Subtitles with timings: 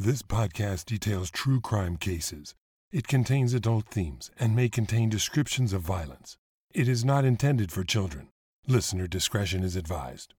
[0.00, 2.54] This podcast details true crime cases.
[2.92, 6.36] It contains adult themes and may contain descriptions of violence.
[6.72, 8.28] It is not intended for children.
[8.68, 10.34] Listener discretion is advised.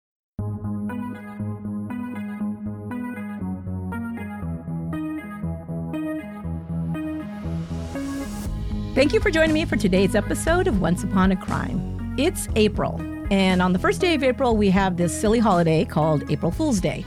[8.95, 12.15] Thank you for joining me for today's episode of Once Upon a Crime.
[12.17, 12.95] It's April,
[13.29, 16.79] and on the first day of April, we have this silly holiday called April Fool's
[16.79, 17.03] Day.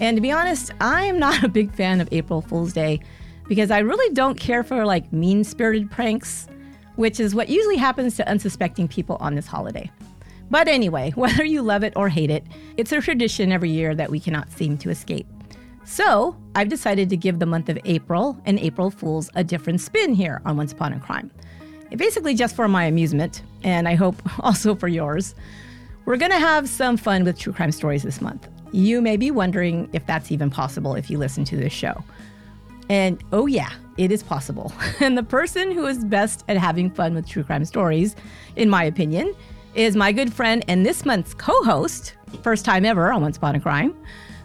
[0.00, 3.00] And to be honest, I'm not a big fan of April Fool's Day
[3.48, 6.46] because I really don't care for like mean spirited pranks,
[6.96, 9.90] which is what usually happens to unsuspecting people on this holiday.
[10.50, 12.44] But anyway, whether you love it or hate it,
[12.76, 15.26] it's a tradition every year that we cannot seem to escape.
[15.84, 20.12] So, I've decided to give the month of April and April Fools a different spin
[20.12, 21.30] here on Once Upon a Crime.
[21.96, 25.34] Basically, just for my amusement, and I hope also for yours.
[26.04, 28.48] We're to have some fun with true crime stories this month.
[28.72, 32.02] You may be wondering if that's even possible if you listen to this show.
[32.88, 34.72] And oh, yeah, it is possible.
[35.00, 38.16] And the person who is best at having fun with true crime stories,
[38.56, 39.34] in my opinion,
[39.74, 43.54] is my good friend and this month's co host, first time ever on Once Upon
[43.54, 43.94] a Crime,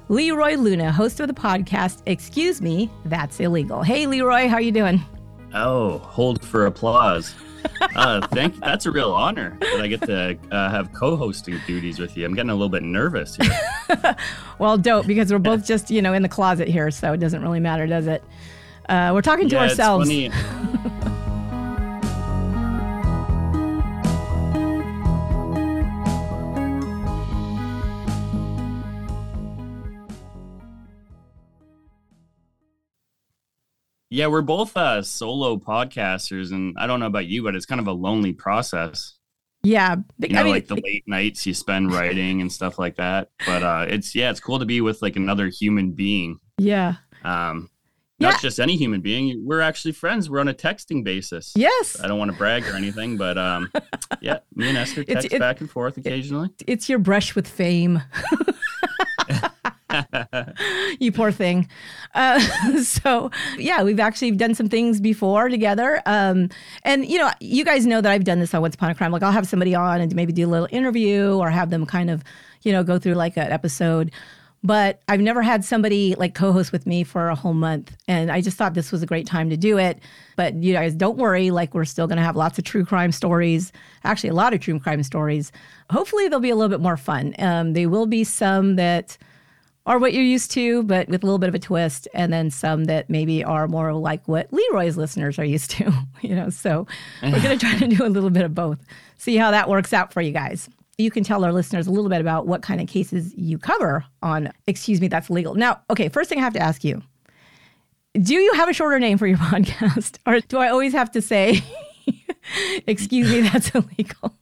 [0.09, 3.81] Leroy Luna, host of the podcast Excuse Me, That's Illegal.
[3.83, 5.01] Hey, Leroy, how you doing?
[5.53, 7.33] Oh, hold for applause.
[7.95, 8.59] Uh, thank.
[8.59, 12.25] That's a real honor that I get to uh, have co-hosting duties with you.
[12.25, 14.15] I'm getting a little bit nervous here.
[14.59, 17.41] well, don't because we're both just you know in the closet here, so it doesn't
[17.41, 18.23] really matter, does it?
[18.89, 20.09] Uh, we're talking to Yeah, it's ourselves.
[34.13, 37.81] Yeah, we're both uh, solo podcasters, and I don't know about you, but it's kind
[37.81, 39.15] of a lonely process.
[39.63, 42.97] Yeah, You know, I mean, like the late nights you spend writing and stuff like
[42.97, 43.29] that.
[43.43, 46.37] But uh, it's yeah, it's cool to be with like another human being.
[46.59, 47.71] yeah, Um,
[48.19, 48.39] not Yeah.
[48.39, 49.41] just any human being.
[49.43, 50.29] We're actually friends.
[50.29, 51.51] We're on a texting basis.
[51.55, 53.71] yes, I don't want to brag or anything, but um,
[54.21, 56.49] yeah, me and Esther It's- text it- back and forth occasionally.
[56.67, 57.99] it's your brush with fame.
[60.99, 61.67] you poor thing.
[62.13, 62.39] Uh,
[62.83, 66.01] so yeah, we've actually done some things before together.
[66.05, 66.49] Um,
[66.83, 69.11] and you know, you guys know that I've done this on Once Upon a Crime.
[69.11, 72.09] Like I'll have somebody on and maybe do a little interview or have them kind
[72.09, 72.23] of,
[72.63, 74.11] you know, go through like an episode.
[74.65, 78.39] But I've never had somebody like co-host with me for a whole month, and I
[78.39, 79.99] just thought this was a great time to do it.
[80.37, 81.51] But you guys, don't worry.
[81.51, 83.73] Like we're still going to have lots of true crime stories.
[84.05, 85.51] Actually, a lot of true crime stories.
[85.89, 87.35] Hopefully, they'll be a little bit more fun.
[87.39, 89.17] Um, they will be some that
[89.85, 92.49] are what you're used to, but with a little bit of a twist, and then
[92.49, 95.91] some that maybe are more like what Leroy's listeners are used to.
[96.21, 96.87] You know, so
[97.21, 98.79] we're going to try to do a little bit of both.
[99.17, 100.69] See how that works out for you guys.
[100.97, 104.05] You can tell our listeners a little bit about what kind of cases you cover
[104.21, 105.55] on Excuse Me, That's Illegal.
[105.55, 107.01] Now, okay, first thing I have to ask you
[108.21, 110.17] do you have a shorter name for your podcast?
[110.25, 111.61] Or do I always have to say,
[112.87, 114.33] Excuse me, that's illegal?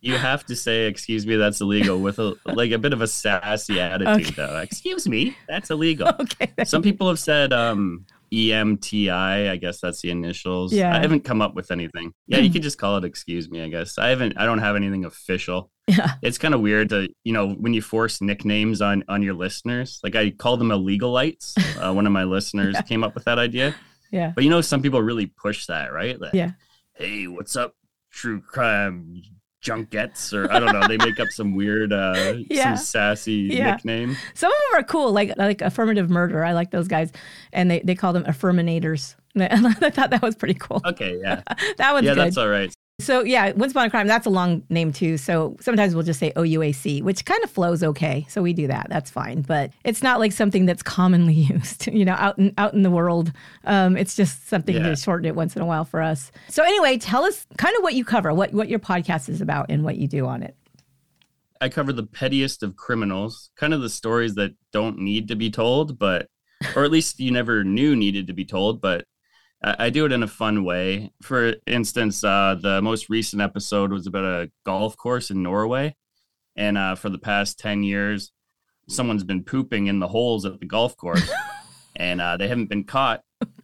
[0.00, 3.06] You have to say, "Excuse me, that's illegal," with a like a bit of a
[3.06, 4.34] sassy attitude, Okay.
[4.36, 4.58] though.
[4.58, 6.08] Excuse me, that's illegal.
[6.20, 6.52] Okay.
[6.64, 9.50] Some people have said um, EMTI.
[9.50, 10.72] I guess that's the initials.
[10.72, 10.94] Yeah.
[10.96, 12.12] I haven't come up with anything.
[12.26, 14.34] Yeah, you could just call it "Excuse me." I guess I haven't.
[14.36, 15.70] I don't have anything official.
[15.88, 16.12] Yeah.
[16.20, 20.00] It's kind of weird to you know when you force nicknames on on your listeners.
[20.04, 21.54] Like I call them illegalites.
[21.82, 23.74] Uh, one of my listeners came up with that idea.
[24.10, 24.32] Yeah.
[24.34, 26.20] But you know, some people really push that, right?
[26.20, 26.50] Like, Yeah.
[26.94, 27.74] Hey, what's up,
[28.10, 29.22] true crime
[29.60, 30.32] junkets?
[30.32, 30.86] Or I don't know.
[30.88, 32.74] They make up some weird, uh, Yeah.
[32.74, 33.72] some sassy Yeah.
[33.72, 34.16] nickname.
[34.34, 36.44] Some of them are cool, like like affirmative murder.
[36.44, 37.12] I like those guys,
[37.52, 39.14] and they, they call them affirminators.
[39.38, 39.58] I
[39.90, 40.80] thought that was pretty cool.
[40.84, 41.42] Okay, yeah,
[41.78, 42.18] That one's yeah, good.
[42.26, 42.72] that's all right.
[43.00, 44.08] So yeah, once upon a crime.
[44.08, 45.18] That's a long name too.
[45.18, 48.26] So sometimes we'll just say OUAC, which kind of flows okay.
[48.28, 48.88] So we do that.
[48.90, 51.86] That's fine, but it's not like something that's commonly used.
[51.86, 53.32] You know, out in out in the world,
[53.64, 54.88] um, it's just something Yeah.
[54.90, 56.32] to shorten it once in a while for us.
[56.48, 59.66] So anyway, tell us kind of what you cover, what what your podcast is about,
[59.70, 60.56] and what you do on it.
[61.60, 65.50] I cover the pettiest of criminals, kind of the stories that don't need to be
[65.50, 66.28] told, but
[66.74, 69.04] or at least you never knew needed to be told, but
[69.62, 71.10] I, do it in a fun way.
[71.22, 75.96] For instance, uh, the most recent episode was about a golf course in Norway,
[76.56, 78.30] and uh, for the past ten years,
[78.88, 81.28] someone's been pooping in the holes at the golf course,
[81.96, 83.22] and uh, they haven't been caught.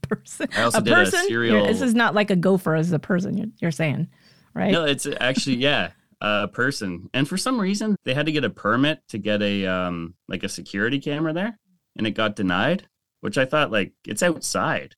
[0.09, 1.27] Person, I also a did a person.
[1.29, 3.37] serial- You're- This is not like a gopher as a person.
[3.39, 4.09] You're, you're saying,
[4.53, 4.71] right?
[4.73, 7.09] No, it's actually yeah, a person.
[7.15, 10.43] And for some reason, they had to get a permit to get a um like
[10.43, 11.59] a security camera there,
[11.97, 12.89] and it got denied.
[13.21, 14.95] Which I thought like it's outside.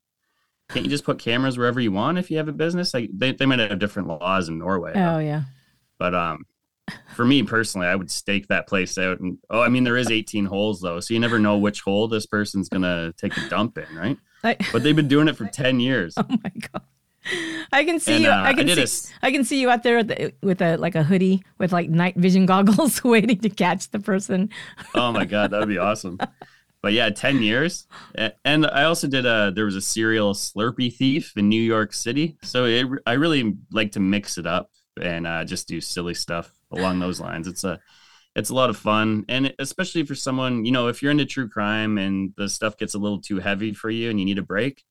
[0.71, 2.93] Can't you just put cameras wherever you want if you have a business?
[2.93, 5.43] Like they, they might have different laws in Norway, Oh yeah.
[5.99, 6.45] but um
[7.15, 9.19] for me personally, I would stake that place out.
[9.21, 12.07] And oh, I mean, there is 18 holes though, so you never know which hole
[12.09, 14.19] this person's gonna take a dump in, right?
[14.45, 16.15] I, But they've been doing it for 10 years.
[16.17, 16.83] oh my god.
[17.73, 18.31] I can see And, you.
[18.31, 19.09] uh, I can I see.
[19.23, 21.73] a I can see you out there with, the, with a like a hoodie with
[21.73, 24.51] like night vision goggles, waiting to catch the person.
[24.95, 26.19] Oh my god, that'd be awesome.
[26.83, 27.87] But yeah, 10 years.
[28.45, 32.37] And I also did a there was a serial Slurpee thief in New York City.
[32.43, 34.71] So it, I really like to mix it up
[35.01, 37.49] and uh, just do silly stuff along those lines.
[37.49, 37.81] It's a
[38.35, 41.49] it's a lot of fun and especially for someone, you know, if you're into true
[41.49, 44.43] crime and the stuff gets a little too heavy for you and you need a
[44.43, 44.85] break,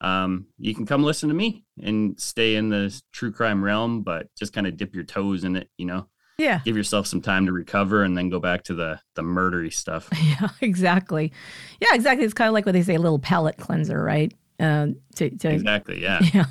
[0.00, 4.28] um, you can come listen to me and stay in the true crime realm, but
[4.38, 6.06] just kind of dip your toes in it, you know
[6.38, 6.60] Yeah.
[6.64, 10.08] give yourself some time to recover and then go back to the the murdery stuff.
[10.22, 11.32] Yeah, exactly.
[11.80, 12.24] Yeah, exactly.
[12.24, 14.32] It's kind of like what they say, a little palate cleanser, right?
[14.58, 16.00] Um, to, to Exactly.
[16.02, 16.20] Yeah.
[16.34, 16.44] yeah,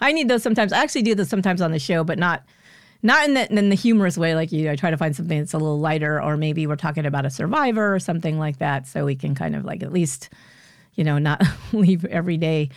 [0.00, 0.72] I need those sometimes.
[0.72, 2.44] I actually do those sometimes on the show, but not
[3.02, 4.70] not in the in the humorous way like you.
[4.70, 7.30] I try to find something that's a little lighter, or maybe we're talking about a
[7.30, 10.30] survivor or something like that, so we can kind of like at least,
[10.94, 11.42] you know, not
[11.72, 12.70] leave every day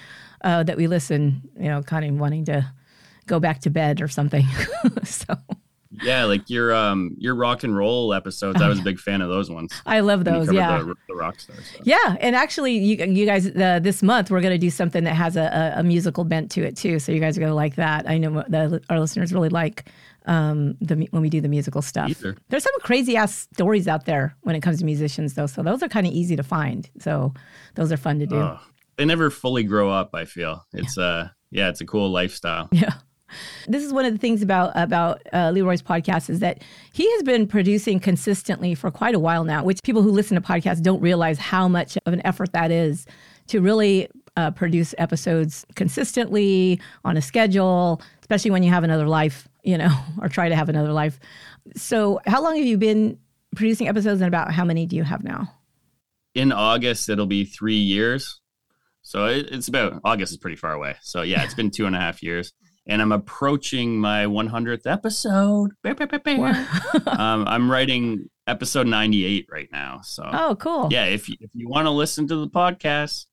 [0.44, 2.72] uh, that we listen, you know, kind of wanting to
[3.26, 4.46] go back to bed or something.
[5.04, 5.36] so
[6.04, 6.26] Yeah.
[6.26, 8.62] Like your um your rock and roll episodes.
[8.62, 9.74] I was a big fan of those ones.
[9.86, 10.52] I love those.
[10.52, 10.80] Yeah.
[10.80, 11.66] The, the rock stars.
[11.66, 11.82] stuff.
[11.84, 15.16] Yeah, and actually, you you guys, uh, this month we're going to do something that
[15.16, 17.00] has a, a, musical bent to it too.
[17.00, 18.10] So you guys are going to like that.
[18.10, 19.90] I know the, our listeners really like
[20.26, 22.10] um, the when we do the musical stuff.
[22.10, 22.38] Either.
[22.50, 25.48] There's some crazy ass stories out there when it comes to musicians, though.
[25.48, 26.90] So those are kind of easy to find.
[27.00, 27.34] So
[27.76, 28.38] those are fun to do.
[28.38, 28.60] Oh,
[28.98, 30.14] they never fully grow up.
[30.14, 32.70] I feel it's uh yeah, it's a cool lifestyle.
[32.80, 32.94] Yeah.
[33.68, 37.24] This is one of the things about about uh, Leroy's podcast is that he has
[37.24, 41.02] been producing consistently for quite a while now, which people who listen to podcasts don't
[41.02, 43.06] realize how much of an effort that is
[43.48, 49.48] to really uh, produce episodes consistently on a schedule, especially when you have another life,
[49.64, 51.20] you know, or try to have another life.
[51.76, 53.18] So, how long have you been
[53.56, 55.54] producing episodes, and about how many do you have now?
[56.36, 58.40] In August, it'll be three years.
[59.02, 60.96] So it, it's about August is pretty far away.
[61.02, 62.54] So yeah, it's been two and a half years,
[62.90, 65.72] and I'm approaching my 100th episode.
[67.08, 70.02] Um, I'm writing episode 98 right now.
[70.04, 70.88] So Oh, cool.
[70.92, 73.28] yeah, if you, if you want to listen to the podcast,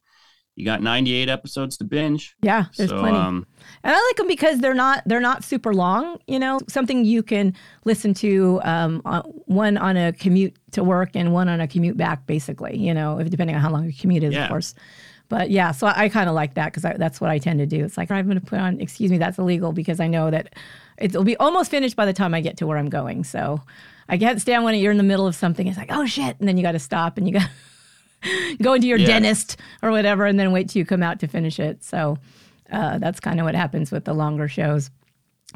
[0.57, 2.35] you got 98 episodes to binge.
[2.43, 3.19] Yeah, there's so, plenty.
[3.19, 3.47] Um,
[3.85, 6.19] And I like them because they're not they're not super long.
[6.27, 7.55] You know, something you can
[7.85, 11.99] listen to um, on, one on a commute to work and one on a commute
[11.99, 12.79] back, basically.
[12.79, 14.45] You know, if, depending on how long your commute is, Yeah.
[14.45, 14.75] of course.
[15.29, 17.67] But yeah, so I, I kind of like that because that's what I tend to
[17.67, 17.85] do.
[17.85, 18.81] It's like I'm going to put on.
[18.81, 20.55] Excuse me, that's illegal because I know that
[20.99, 23.25] it'll be almost finished by the time I get to where I'm going.
[23.25, 23.61] So
[24.09, 25.67] I can't stand when you're in the middle of something.
[25.67, 27.49] It's like oh shit, and then you got to stop and you got
[28.63, 29.07] go into your Yeah.
[29.07, 31.83] dentist or whatever, and then wait till you come out to finish it.
[31.83, 32.19] So
[32.71, 34.91] uh, that's kind of what happens with the longer shows.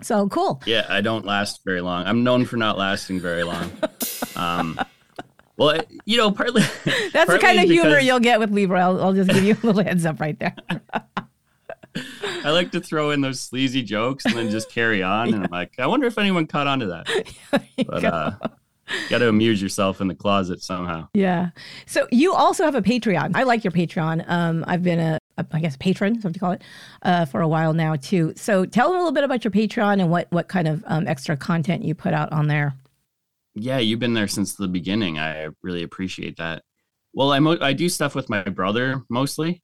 [0.03, 0.63] So cool.
[0.67, 2.07] yeah, I don't last very long.
[2.07, 3.71] I'm known for not lasting very long.
[4.37, 4.79] Um,
[5.61, 6.63] well, you know, partly
[7.13, 8.79] That's the kind of partly humor because you'll get with Leroy.
[8.79, 10.57] I'll, I'll just give you a little heads up right there.
[12.43, 15.35] I like to throw in those sleazy jokes and then just carry on.
[15.35, 17.67] And I'm like, I wonder if anyone caught on to that.
[17.87, 18.33] But uh,
[19.11, 21.09] got to amuse yourself in the closet somehow.
[21.13, 21.51] Yeah.
[21.85, 23.33] So you also have a Patreon.
[23.35, 24.25] I like your Patreon.
[24.29, 26.63] Um, I've been a, a I guess, patron, what you call it,
[27.03, 28.33] uh, for a while now too.
[28.35, 31.07] So tell them a little bit about your Patreon and what what kind of um,
[31.07, 32.75] extra content you put out on there.
[33.63, 35.19] Yeah, you've been there since the beginning.
[35.19, 36.63] I really appreciate that.
[37.13, 39.63] Well, I mo- I do stuff with my brother mostly.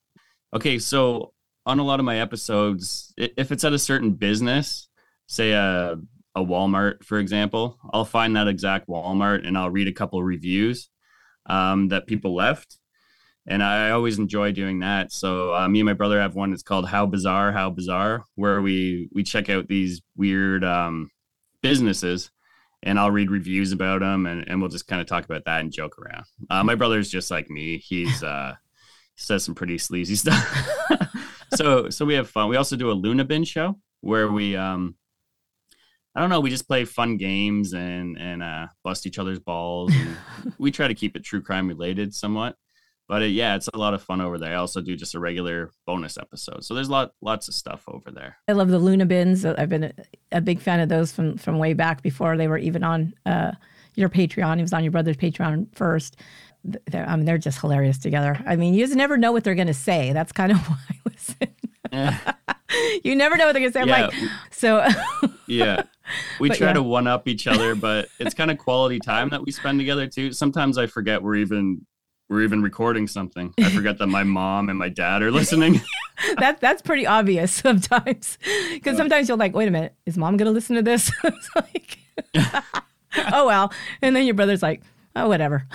[0.54, 1.32] Okay, so
[1.64, 4.88] on a lot of my episodes, if it's at a certain business,
[5.28, 5.96] say a
[6.34, 10.90] a Walmart, for example, I'll find that exact Walmart and I'll read a couple reviews
[11.46, 12.78] um, that people left,
[13.46, 15.10] and I always enjoy doing that.
[15.10, 16.52] So uh, me and my brother have one.
[16.52, 21.10] It's called "How Bizarre, How Bizarre," where we we check out these weird um,
[21.62, 22.30] businesses
[22.82, 25.60] and I'll read reviews about them and, and we'll just kind of talk about that
[25.60, 26.24] and joke around.
[26.50, 27.78] Uh, my brother's just like me.
[27.78, 28.54] He's uh
[29.16, 30.68] says some pretty sleazy stuff.
[31.54, 32.48] so so we have fun.
[32.48, 34.96] We also do a Luna Bin show where we um
[36.14, 39.92] I don't know, we just play fun games and and uh bust each other's balls
[40.58, 42.56] we try to keep it true crime related somewhat.
[43.08, 44.52] But uh, yeah, it's a lot of fun over there.
[44.52, 46.64] I also do just a regular bonus episode.
[46.64, 48.36] So there's lot lots of stuff over there.
[48.48, 49.44] I love the Luna bins.
[49.44, 49.92] I've been a,
[50.32, 53.52] a big fan of those from from way back before they were even on uh,
[53.94, 54.58] your Patreon.
[54.58, 56.16] It was on your brother's Patreon first.
[56.64, 58.42] They're, I mean, they're just hilarious together.
[58.44, 60.12] I mean, you just never know what they're going to say.
[60.12, 61.48] That's kind of why I listen.
[61.92, 62.18] Eh,
[63.04, 63.82] you never know what they're going to say.
[63.82, 64.84] I'm Yeah, like, so
[65.46, 65.82] yeah
[66.40, 66.72] we But try yeah.
[66.74, 70.08] to one up each other but it's kind of quality time that we spend together
[70.08, 71.86] too sometimes i forget we're even
[72.28, 75.80] we're even recording something i forget that my mom and my dad are listening
[76.38, 78.38] that that's pretty obvious sometimes
[78.72, 81.10] because sometimes you're like, wait a minute, is mom going to listen to this?
[81.24, 81.98] it's like,
[83.32, 83.72] oh well.
[84.02, 84.82] And then your brother's like,
[85.14, 85.66] oh whatever.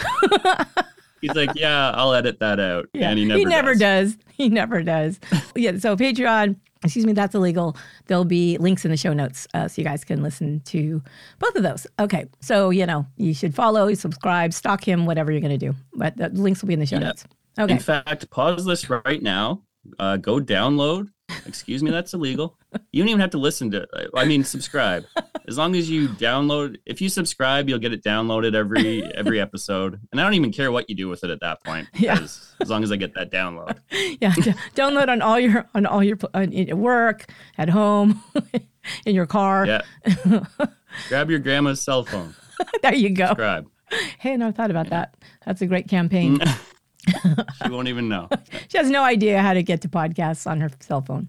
[1.22, 2.89] He's like, yeah, I'll edit that out.
[2.93, 4.17] Yeah, and he never, does.
[4.34, 5.20] He never does.
[5.55, 5.77] yeah.
[5.77, 7.75] So Patreon, excuse me, that's illegal.
[8.07, 11.01] There'll be links in the show notes uh, so you guys can listen to
[11.39, 11.85] both of those.
[12.00, 12.25] Okay.
[12.39, 15.75] So you know you should follow, subscribe, stalk him, whatever you're going to do.
[15.93, 17.07] But the links will be in the show Yeah.
[17.07, 17.25] notes.
[17.59, 17.73] Okay.
[17.73, 19.61] In fact, pause this right now.
[20.00, 21.09] Uh, go download.
[21.45, 22.57] Excuse me, that's illegal.
[22.91, 23.88] You don't even have to listen to.
[24.15, 25.05] I mean, subscribe.
[25.47, 30.00] As long as you download, if you subscribe, you'll get it downloaded every every episode.
[30.11, 31.88] And I don't even care what you do with it at that point.
[32.01, 32.19] Yeah.
[32.59, 33.77] As long as I get that download.
[34.19, 34.31] yeah.
[34.75, 37.25] download on all your on all your on, at work,
[37.59, 38.23] at home,
[39.05, 39.67] in your car.
[39.67, 39.81] Yeah.
[41.09, 42.33] Grab your grandma's cell phone.
[42.81, 43.27] there you go.
[43.27, 43.67] Subscribe.
[44.19, 45.15] Hey, I never thought about that.
[45.45, 46.39] That's a great campaign.
[47.08, 48.29] She won't even know.
[48.70, 51.27] She has no idea how to get to podcasts on her cell phone.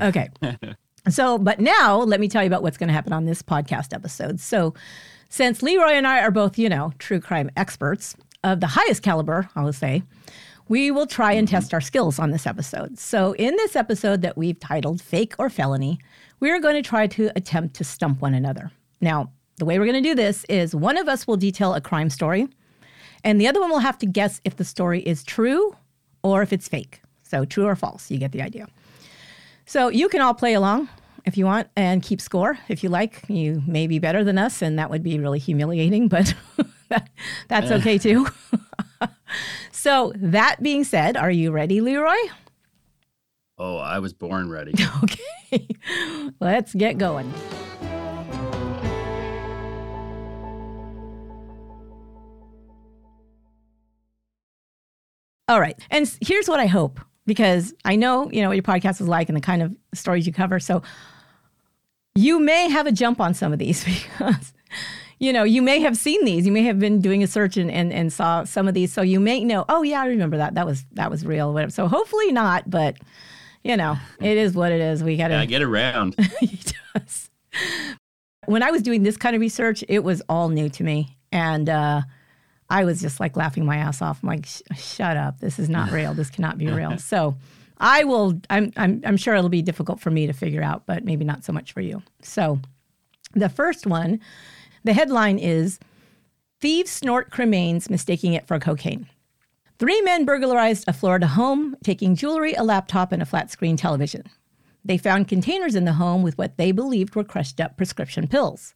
[0.00, 0.28] Okay.
[1.08, 3.92] so, but now let me tell you about what's going to happen on this podcast
[3.92, 4.38] episode.
[4.40, 4.74] So,
[5.28, 9.48] since Leroy and I are both, you know, true crime experts of the highest caliber,
[9.56, 10.02] I will say,
[10.68, 11.56] we will try and mm-hmm.
[11.56, 12.98] test our skills on this episode.
[12.98, 15.98] So, in this episode that we've titled Fake or Felony,
[16.40, 18.70] we are going to try to attempt to stump one another.
[19.00, 21.80] Now, the way we're going to do this is one of us will detail a
[21.80, 22.48] crime story,
[23.24, 25.76] and the other one will have to guess if the story is true
[26.22, 27.00] or if it's fake.
[27.22, 28.66] So, true or false, you get the idea.
[29.66, 30.88] So, you can all play along
[31.24, 33.22] if you want and keep score if you like.
[33.28, 36.34] You may be better than us, and that would be really humiliating, but
[36.88, 37.10] that,
[37.48, 38.26] that's okay too.
[39.72, 42.16] so, that being said, are you ready, Leroy?
[43.58, 44.74] Oh, I was born ready.
[45.50, 45.66] Okay,
[46.40, 47.32] let's get going.
[55.48, 55.78] All right.
[55.90, 59.28] And here's what I hope because I know, you know, what your podcast is like
[59.28, 60.60] and the kind of stories you cover.
[60.60, 60.82] So
[62.14, 63.84] you may have a jump on some of these
[64.18, 64.52] because,
[65.18, 66.46] you know, you may have seen these.
[66.46, 68.92] You may have been doing a search and, and, and saw some of these.
[68.92, 70.54] So you may know, oh yeah, I remember that.
[70.54, 71.52] That was that was real.
[71.52, 71.70] Whatever.
[71.70, 72.96] So hopefully not, but
[73.64, 75.02] you know, it is what it is.
[75.02, 76.14] We gotta Yeah, get around.
[76.40, 76.60] he
[76.94, 77.30] does.
[78.46, 81.16] When I was doing this kind of research, it was all new to me.
[81.32, 82.02] And uh,
[82.70, 84.20] I was just like laughing my ass off.
[84.22, 84.46] I'm like,
[84.76, 85.40] shut up.
[85.40, 86.14] This is not real.
[86.14, 86.96] This cannot be real.
[86.98, 87.36] So
[87.78, 91.04] I will, I'm, I'm, I'm sure it'll be difficult for me to figure out, but
[91.04, 92.02] maybe not so much for you.
[92.22, 92.58] So
[93.34, 94.20] the first one,
[94.84, 95.78] the headline is
[96.60, 99.08] Thieves snort cremains, mistaking it for cocaine.
[99.78, 104.24] Three men burglarized a Florida home, taking jewelry, a laptop, and a flat screen television.
[104.84, 108.74] They found containers in the home with what they believed were crushed up prescription pills.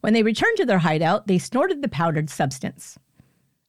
[0.00, 2.98] When they returned to their hideout, they snorted the powdered substance.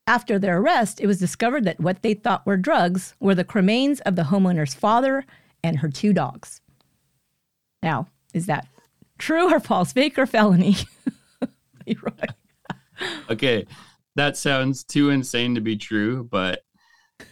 [0.05, 4.01] After their arrest, it was discovered that what they thought were drugs were the cremains
[4.01, 5.25] of the homeowner's father
[5.63, 6.59] and her two dogs.
[7.81, 8.67] Now, is that
[9.17, 10.75] true or false, fake or felony?
[13.29, 13.65] Okay,
[14.15, 16.63] that sounds too insane to be true, but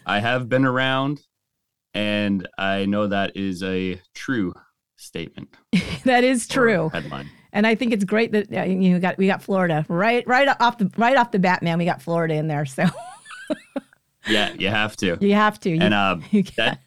[0.05, 1.21] I have been around
[1.93, 4.53] and I know that is a true
[4.95, 5.49] statement.
[6.03, 6.89] that is true.
[6.89, 7.29] Headline.
[7.53, 10.77] And I think it's great that uh, you got we got Florida right right off
[10.77, 11.77] the right off the bat, man.
[11.77, 12.85] We got Florida in there, so
[14.27, 15.17] Yeah, you have to.
[15.19, 15.69] you have to.
[15.69, 16.79] You, And uh, you that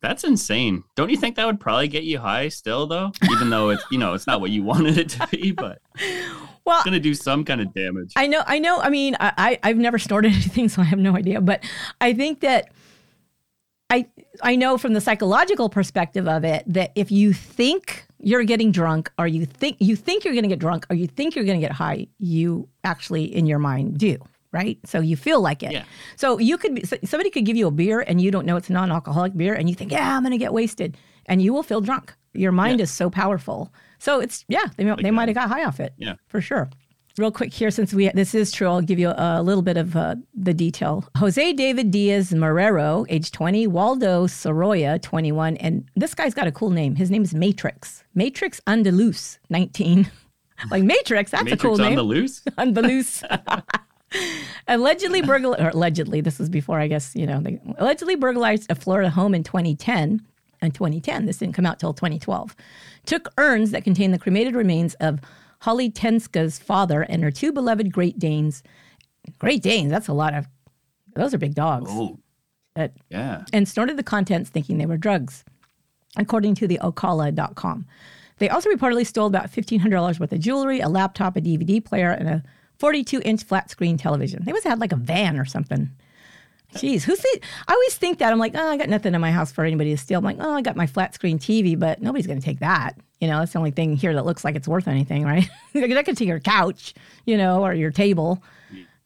[0.00, 0.82] that's insane.
[0.96, 3.12] Don't you think that would probably get you high still though?
[3.30, 5.80] Even though it's you know, it's not what you wanted it to be, but
[6.64, 8.12] well, it's gonna do some kind of damage.
[8.16, 8.80] I know, I know.
[8.80, 11.40] I mean, I, I I've never snorted anything, so I have no idea.
[11.40, 11.62] But
[12.00, 12.72] I think that
[13.90, 14.06] I
[14.42, 19.10] I know from the psychological perspective of it that if you think you're getting drunk,
[19.18, 21.60] or you think you think you're going to get drunk, or you think you're going
[21.60, 24.18] to get high, you actually in your mind do.
[24.52, 25.72] Right, so you feel like it.
[25.72, 25.84] Yeah.
[26.16, 28.56] So you could be so- somebody could give you a beer and you don't know
[28.56, 31.54] it's a non-alcoholic beer, and you think, yeah, I'm going to get wasted, and you
[31.54, 32.14] will feel drunk.
[32.34, 33.72] Your mind is so powerful.
[33.98, 35.94] So it's yeah, they they might have got high off it.
[35.96, 36.14] Yeah.
[36.26, 36.68] for sure.
[37.18, 39.94] Real quick here, since we this is true, I'll give you a, little bit of
[39.96, 41.04] uh, the detail.
[41.18, 46.70] Jose David Diaz Marrero, age 20, Waldo Soroya, 21, and this guy's got a cool
[46.70, 46.96] name.
[46.96, 48.02] His name is Matrix.
[48.14, 50.10] Matrix Andaluz, 19.
[50.70, 51.96] like Matrix, that's Matrix a cool on name.
[51.96, 53.22] the loose?
[54.68, 58.74] Allegedly burglar or allegedly this was before I guess you know they allegedly burglarized a
[58.74, 60.20] Florida home in 2010
[60.60, 62.54] and 2010 this didn't come out till 2012
[63.06, 65.20] took urns that contained the cremated remains of
[65.62, 68.62] Holly Tenska's father and her two beloved Great Danes
[69.38, 70.46] Great Danes that's a lot of
[71.14, 72.18] those are big dogs Oh,
[72.74, 73.44] That- yeah.
[73.52, 75.44] and snorted the contents thinking they were drugs,
[76.16, 77.86] according to the Ocala.com.
[78.38, 82.28] They also reportedly stole about $1,500 worth of jewelry, a laptop, a DVD player, and
[82.28, 82.42] a
[82.78, 84.42] 42 inch flat screen television.
[84.44, 85.90] They must have had like a van or something.
[86.74, 87.40] Jeez, who's the?
[87.68, 89.90] I always think that I'm like, oh, I got nothing in my house for anybody
[89.90, 90.18] to steal.
[90.18, 92.96] I'm like, oh, I got my flat screen TV, but nobody's going to take that.
[93.20, 95.48] You know, that's the only thing here that looks like it's worth anything, right?
[95.72, 96.94] They're going to take your couch,
[97.26, 98.42] you know, or your table.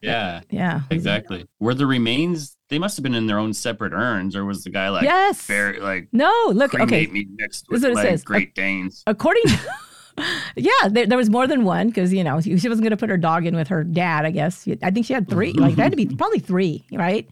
[0.01, 0.83] Yeah, Yeah.
[0.91, 1.47] exactly.
[1.59, 2.57] Were the remains?
[2.69, 5.43] They must have been in their own separate urns, or was the guy like Yes.
[5.47, 7.07] very like No, look, okay.
[7.07, 8.25] me next with what it like says.
[8.25, 9.03] Great Danes?
[9.07, 9.45] According
[10.57, 13.11] Yeah, there, there was more than one because, you know, she wasn't going to put
[13.11, 14.67] her dog in with her dad, I guess.
[14.83, 15.53] I think she had three.
[15.53, 17.29] Like, that had to be probably three, right?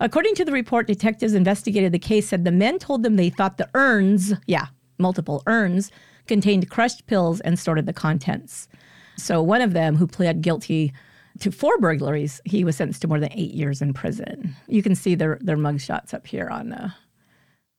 [0.00, 3.58] According to the report, detectives investigated the case said the men told them they thought
[3.58, 4.66] the urns, yeah,
[4.98, 5.90] multiple urns,
[6.26, 8.68] contained crushed pills and stored the contents.
[9.16, 10.92] So one of them, who pled guilty
[11.40, 14.54] to four burglaries, he was sentenced to more than eight years in prison.
[14.68, 16.72] You can see their their mugshots up here on.
[16.72, 16.90] Uh,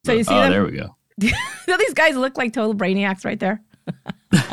[0.05, 0.51] so you see oh, them?
[0.51, 0.95] there we go.
[1.19, 3.61] Do these guys look like total brainiacs right there?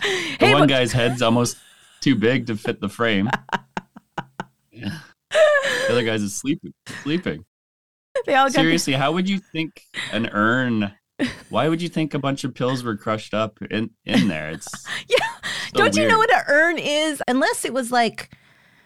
[0.00, 1.56] The Hey, one but- guy's head's almost
[2.00, 3.28] too big to fit the frame.
[5.30, 6.72] The other guy's is sleeping.
[7.02, 7.44] Sleeping.
[8.26, 9.82] They all got the- Seriously, how would you think
[10.12, 10.92] an urn?
[11.50, 14.50] Why would you think a bunch of pills were crushed up in in there?
[14.50, 14.68] It's
[15.08, 15.16] Yeah.
[15.74, 17.22] so Don't you know what an urn is?
[17.26, 18.30] Unless it was like,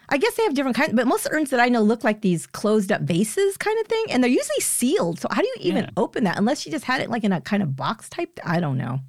[0.09, 2.47] I guess they have different kinds, but most urns that I know look like these
[2.47, 5.21] closed up vases kind of thing, and they're usually sealed.
[5.21, 5.91] So how do you even Yeah.
[5.97, 6.39] open that?
[6.39, 8.39] Unless you just had it like in a kind of box type.
[8.45, 9.01] I don't know.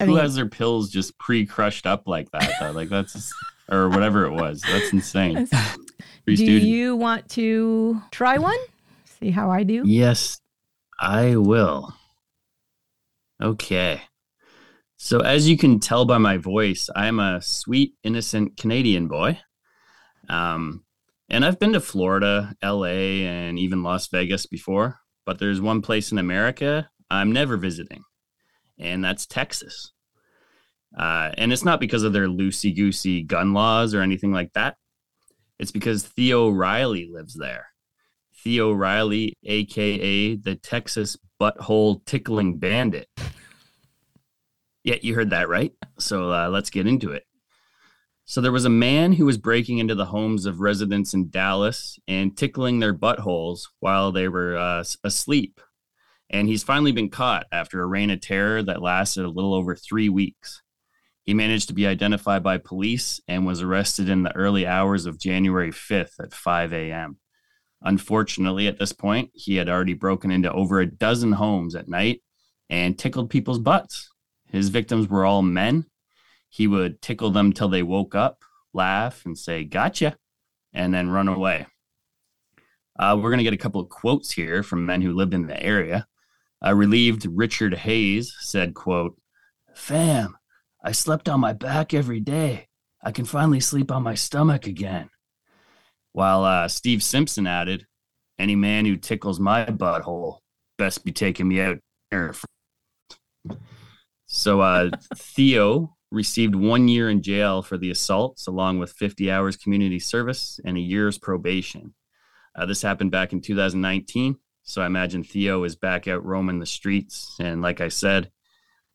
[0.00, 2.50] I Who mean, has their pills just pre-crushed up like that?
[2.60, 2.72] Though?
[2.72, 3.32] Like that's
[3.70, 4.60] or whatever it was.
[4.62, 5.48] That's insane.
[6.26, 6.64] do Pre-student.
[6.64, 8.58] you want to try one?
[9.04, 9.82] See how I do.
[9.86, 10.40] Yes,
[11.00, 11.94] I will.
[13.42, 14.02] Okay.
[14.96, 19.38] So, as you can tell by my voice, I'm a sweet, innocent Canadian boy.
[20.28, 20.84] Um,
[21.28, 26.12] and I've been to Florida, LA, and even Las Vegas before, but there's one place
[26.12, 28.02] in America I'm never visiting,
[28.78, 29.92] and that's Texas.
[30.96, 34.76] Uh, and it's not because of their loosey goosey gun laws or anything like that.
[35.58, 37.68] It's because Theo Riley lives there.
[38.34, 43.08] Theo Riley, aka the Texas Butthole Tickling Bandit.
[44.84, 45.72] Yeah, you heard that right.
[45.98, 47.24] So uh, let's get into it.
[48.24, 51.98] So there was a man who was breaking into the homes of residents in Dallas
[52.08, 55.60] and tickling their buttholes while they were uh, asleep.
[56.28, 59.76] And he's finally been caught after a reign of terror that lasted a little over
[59.76, 60.60] three weeks.
[61.26, 65.18] He managed to be identified by police and was arrested in the early hours of
[65.18, 67.18] January 5th at 5 a.m.
[67.82, 72.22] Unfortunately, at this point, he had already broken into over a dozen homes at night
[72.70, 74.08] and tickled people's butts.
[74.46, 75.86] His victims were all men.
[76.48, 80.16] He would tickle them till they woke up, laugh, and say, Gotcha,
[80.72, 81.66] and then run away.
[82.98, 85.48] Uh, we're going to get a couple of quotes here from men who lived in
[85.48, 86.06] the area.
[86.64, 89.20] Uh, relieved Richard Hayes said, quote,
[89.74, 90.36] Fam,
[90.86, 92.68] I slept on my back every day.
[93.02, 95.10] I can finally sleep on my stomach again.
[96.12, 97.86] While uh, Steve Simpson added,
[98.38, 100.38] Any man who tickles my butthole
[100.78, 101.78] best be taking me out.
[104.26, 109.56] So uh, Theo received one year in jail for the assaults, along with 50 hours
[109.56, 111.94] community service and a year's probation.
[112.54, 114.36] Uh, this happened back in 2019.
[114.62, 117.34] So I imagine Theo is back out roaming the streets.
[117.40, 118.30] And like I said,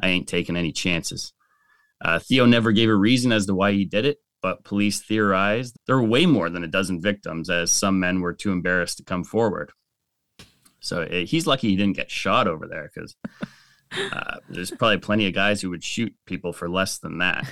[0.01, 1.33] I ain't taking any chances.
[2.03, 5.75] Uh, Theo never gave a reason as to why he did it, but police theorized
[5.85, 9.03] there were way more than a dozen victims, as some men were too embarrassed to
[9.03, 9.71] come forward.
[10.79, 13.15] So uh, he's lucky he didn't get shot over there because
[14.11, 17.45] uh, there's probably plenty of guys who would shoot people for less than that.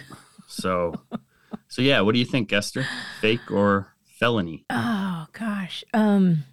[0.48, 0.96] So,
[1.68, 2.88] so yeah, what do you think, Esther?
[3.22, 4.66] Fake or felony?
[4.70, 5.84] Oh gosh.
[5.94, 6.44] Um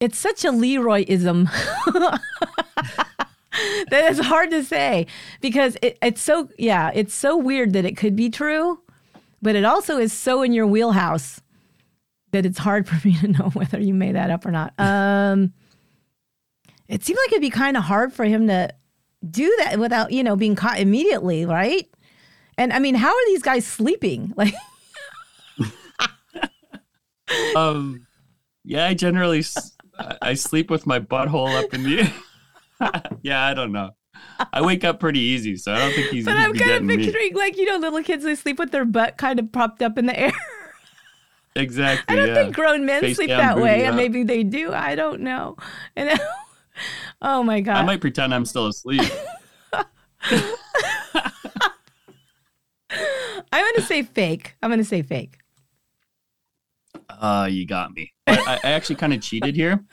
[0.00, 1.48] it's such a Leroyism
[3.90, 5.06] that it's hard to say
[5.40, 8.80] because it, it's so yeah, it's so weird that it could be true,
[9.42, 11.40] but it also is so in your wheelhouse
[12.32, 14.72] that it's hard for me to know whether you made that up or not.
[14.78, 15.52] Um
[16.88, 18.70] it seems like it'd be kind of hard for him to
[19.28, 21.86] do that without, you know, being caught immediately, right?
[22.56, 24.32] And I mean, how are these guys sleeping?
[24.36, 24.54] Like
[27.54, 28.06] Um,
[28.64, 29.44] yeah, I generally
[30.22, 32.10] I sleep with my butthole up in the.
[33.22, 33.90] yeah, I don't know.
[34.52, 36.24] I wake up pretty easy, so I don't think he's.
[36.24, 36.96] But I'm kind of getting me.
[36.96, 39.98] picturing like you know little kids they sleep with their butt kind of propped up
[39.98, 40.32] in the air.
[41.56, 42.14] Exactly.
[42.14, 42.34] I don't yeah.
[42.34, 44.72] think grown men Face sleep down, that way, booty and maybe they do.
[44.72, 45.56] I don't know.
[45.96, 46.20] And
[47.22, 49.02] oh my god, I might pretend I'm still asleep.
[50.22, 50.44] I'm
[53.50, 54.54] gonna say fake.
[54.62, 55.38] I'm gonna say fake.
[57.08, 58.12] Uh, you got me.
[58.28, 59.84] I, I actually kind of cheated here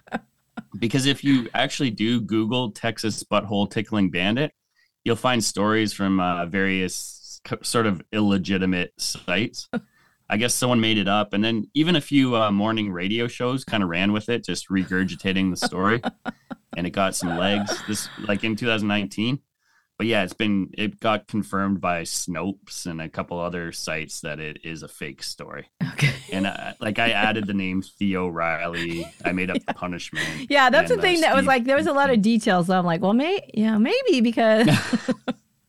[0.86, 4.52] because if you actually do Google Texas butthole tickling bandit,
[5.04, 9.68] you'll find stories from uh, various co- sort of illegitimate sites.
[10.30, 13.64] I guess someone made it up, and then even a few uh, morning radio shows
[13.64, 16.04] kind of ran with it, just regurgitating the story,
[16.78, 17.76] and it got some legs.
[17.88, 19.40] This like in 2019,
[19.98, 24.40] but yeah, it's been it got confirmed by Snopes and a couple other sites that
[24.40, 25.70] it is a fake story.
[25.94, 26.14] Okay.
[26.32, 30.50] And uh, like I added the name Theo Riley, I made up the punishment.
[30.50, 32.68] Yeah, that's the thing uh, that was like there was a lot of details.
[32.68, 34.68] So I'm like, well, may yeah, maybe because.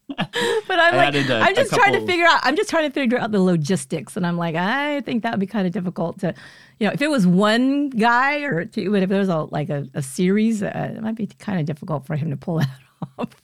[0.08, 0.26] but
[0.70, 2.40] I'm I like, I'm just trying to figure out.
[2.42, 5.40] I'm just trying to figure out the logistics, and I'm like, I think that would
[5.40, 6.34] be kind of difficult to,
[6.80, 9.68] you know, if it was one guy or two, but if there was a like
[9.68, 12.80] a, a series, uh, it might be kind of difficult for him to pull that
[13.18, 13.42] off.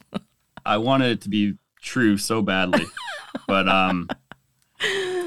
[0.66, 2.84] I wanted it to be true so badly,
[3.48, 4.08] but um,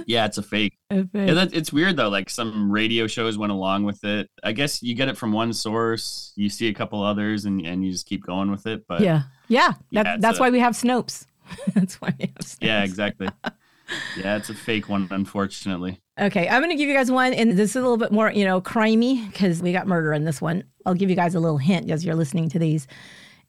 [0.06, 0.78] yeah, it's a fake.
[0.90, 2.10] If it- Yeah, that, it's weird though.
[2.10, 4.30] Like some radio shows went along with it.
[4.44, 7.86] I guess you get it from one source, you see a couple others, and and
[7.86, 8.86] you just keep going with it.
[8.88, 11.26] But yeah, yeah, Yeah, that, that's a- why we have Snopes.
[11.74, 12.58] that's why we have Snopes.
[12.62, 13.30] yeah, exactly.
[14.18, 16.02] yeah, it's a fake one, unfortunately.
[16.20, 18.32] Okay, I'm going to give you guys one, and this is a little bit more,
[18.32, 20.64] you know, crimey because we got murder in this one.
[20.86, 22.88] I'll give you guys a little hint as you're listening to these.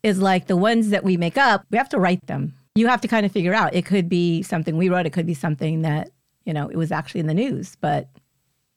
[0.03, 2.55] Is like the ones that we make up, we have to write them.
[2.75, 3.75] You have to kind of figure out.
[3.75, 5.07] It could be something we wrote.
[5.07, 6.11] It could be something that
[6.45, 8.09] you know it was actually in the news, but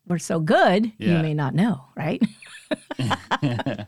[0.08, 2.22] we're so good, you may not know, right?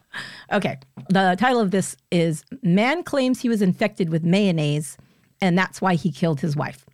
[0.52, 0.80] okay.
[1.10, 4.98] The title of this is "Man claims he was infected with mayonnaise,
[5.42, 6.86] and that's why he killed his wife."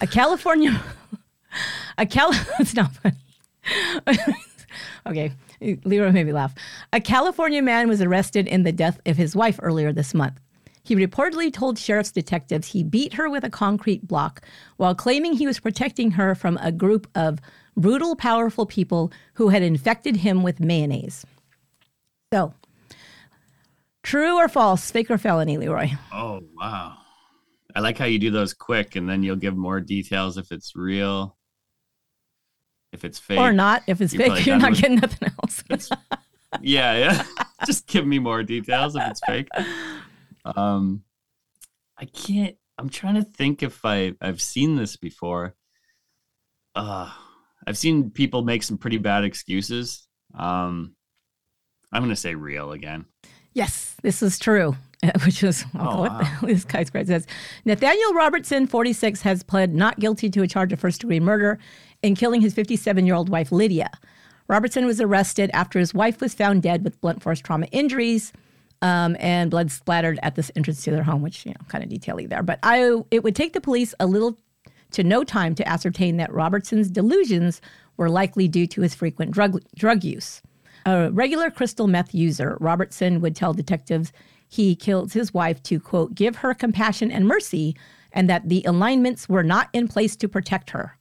[0.00, 0.82] A California
[1.98, 3.16] a Cal it's not funny.
[5.06, 5.32] okay,
[5.84, 6.54] Leroy made me laugh.
[6.92, 10.40] A California man was arrested in the death of his wife earlier this month.
[10.82, 14.42] He reportedly told sheriff's detectives he beat her with a concrete block
[14.76, 17.40] while claiming he was protecting her from a group of
[17.76, 21.24] brutal, powerful people who had infected him with mayonnaise.
[22.32, 22.52] So,
[24.02, 25.90] true or false, fake or felony, Leroy?
[26.12, 26.98] Oh wow!
[27.74, 30.76] I like how you do those quick, and then you'll give more details if it's
[30.76, 31.36] real,
[32.94, 33.82] if it's fake, Or not?
[33.86, 35.90] If it's You're fake, you're not with- getting nothing else.
[36.62, 37.24] Yeah, yeah.
[37.66, 39.48] Just give me more details if it's fake.
[40.44, 41.02] Um,
[41.98, 42.56] I can't.
[42.78, 45.54] I'm trying to think if I I've seen this before.
[46.74, 47.10] Uh,
[47.66, 50.06] I've seen people make some pretty bad excuses.
[50.36, 50.94] Um,
[51.92, 53.06] I'm gonna say real again.
[53.52, 54.76] Yes, this is true.
[55.24, 56.24] Which is oh, what the wow.
[56.24, 57.26] hell this guy's great says.
[57.64, 61.58] Nathaniel Robertson, 46, has pled not guilty to a charge of first degree murder
[62.04, 63.90] in killing his 57 year old wife Lydia.
[64.46, 68.30] Robertson was arrested after his wife was found dead with blunt force trauma injuries
[68.82, 71.88] um, and blood splattered at this entrance to their home, which you know kind of
[71.88, 72.42] detaily there.
[72.42, 74.38] But I, it would take the police a little
[74.90, 77.62] to no time to ascertain that Robertson's delusions
[77.96, 80.42] were likely due to his frequent drug drug use.
[80.84, 84.12] A regular crystal meth user, Robertson would tell detectives
[84.46, 87.74] he killed his wife to, quote, give her compassion and mercy,
[88.12, 90.98] and that the alignments were not in place to protect her.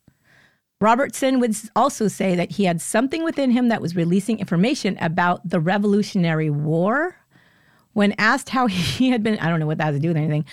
[0.83, 5.47] Robertson would also say that he had something within him that was releasing information about
[5.47, 7.15] the Revolutionary War.
[7.93, 10.17] When asked how he had been, I don't know what that has to do with
[10.17, 10.43] anything.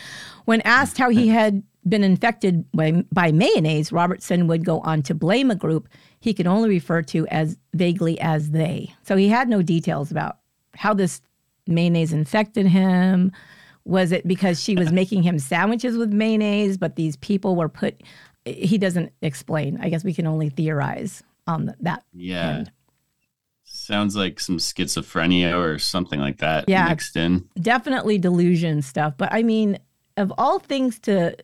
[0.45, 5.17] When asked how he had been infected by, by mayonnaise, Robertson would go on to
[5.17, 5.89] blame a group
[6.21, 8.95] he could only refer to as vaguely as they.
[9.03, 10.39] So he had no details about
[10.77, 11.23] how this
[11.67, 13.33] mayonnaise infected him.
[13.85, 18.01] Was it because she was making him sandwiches with mayonnaise, but these people were put?
[18.53, 19.79] He doesn't explain.
[19.81, 22.05] I guess we can only theorize on that.
[22.15, 22.73] Yeah, end.
[23.65, 26.89] sounds like some schizophrenia or something like that Yeah.
[26.89, 27.49] mixed in.
[27.61, 29.79] definitely delusion stuff but i mean
[30.17, 31.35] of all things to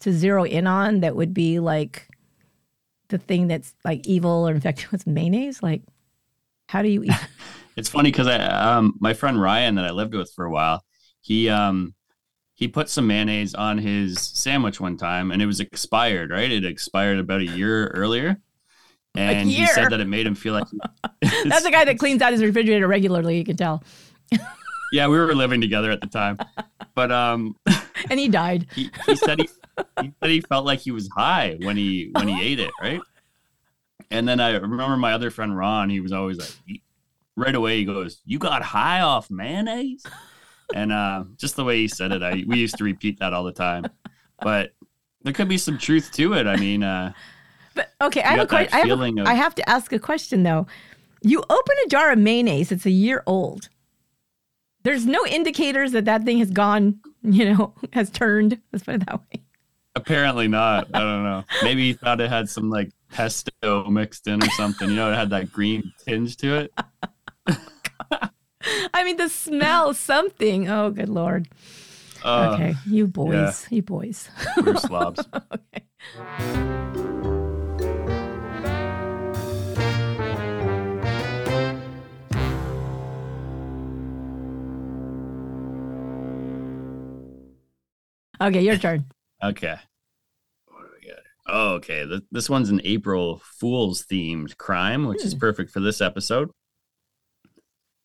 [0.00, 2.08] to zero in on that would be like
[3.08, 5.82] the thing that's like evil or infected with mayonnaise like
[6.68, 7.12] how do you eat
[7.76, 10.84] It's funny because I um my friend Ryan that I lived with for a while,
[11.22, 11.94] he um
[12.60, 16.52] he put some mayonnaise on his sandwich one time and it was expired, right?
[16.52, 18.38] It expired about a year earlier.
[19.14, 20.66] And he said that it made him feel like
[21.22, 23.82] that's the guy that cleans out his refrigerator regularly you can tell
[24.92, 26.36] Yeah, we were living together at the time.
[26.94, 27.56] But um
[28.10, 29.48] and he died he, he said he,
[30.02, 33.00] he said he felt like he was high when he when he ate it, right?
[34.10, 36.82] And then I remember my other friend Ron, he was always like
[37.36, 40.04] right away he goes, "You got high off mayonnaise?"
[40.74, 43.44] And uh, just the way he said it, I we used to repeat that all
[43.44, 43.86] the time.
[44.40, 44.72] But
[45.22, 46.46] there could be some truth to it.
[46.46, 47.12] I mean, uh,
[47.74, 49.68] but okay i have a got that question I, have a- of- I have to
[49.68, 50.66] ask a question though
[51.22, 53.68] you open a jar of mayonnaise it's a year old
[54.82, 59.06] there's no indicators that that thing has gone you know has turned let's put it
[59.06, 59.44] that way
[59.96, 60.88] apparently not.
[60.94, 61.44] I don't know.
[61.62, 64.88] Maybe he thought it had some like pesto mixed in or something.
[64.88, 66.72] You know, it had that green tinge to it.
[68.94, 70.68] I mean, the smell, something.
[70.68, 71.48] Oh, good lord.
[72.22, 73.76] Uh, okay, you boys, yeah.
[73.76, 74.28] you boys.
[74.62, 75.26] We're slobs.
[75.34, 75.84] okay.
[88.42, 89.04] Okay, your turn.
[89.44, 89.76] okay.
[90.66, 91.18] What do we got?
[91.46, 92.06] Oh, okay.
[92.30, 95.38] This one's an April Fool's themed crime, which is hmm.
[95.38, 96.50] perfect for this episode.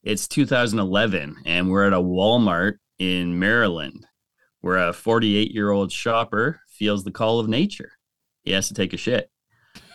[0.06, 4.06] It's 2011, and we're at a Walmart in Maryland
[4.62, 7.94] where a 48 year old shopper feels the call of nature.
[8.44, 9.32] He has to take a shit.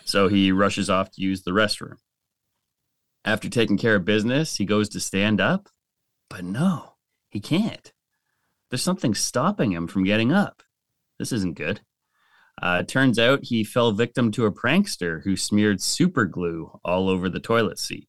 [0.04, 1.94] So he rushes off to use the restroom.
[3.24, 5.68] After taking care of business, he goes to stand up,
[6.28, 6.94] but no,
[7.28, 7.92] he can't.
[8.68, 10.64] There's something stopping him from getting up.
[11.20, 11.82] This isn't good.
[12.60, 17.28] Uh, turns out he fell victim to a prankster who smeared super glue all over
[17.28, 18.08] the toilet seat.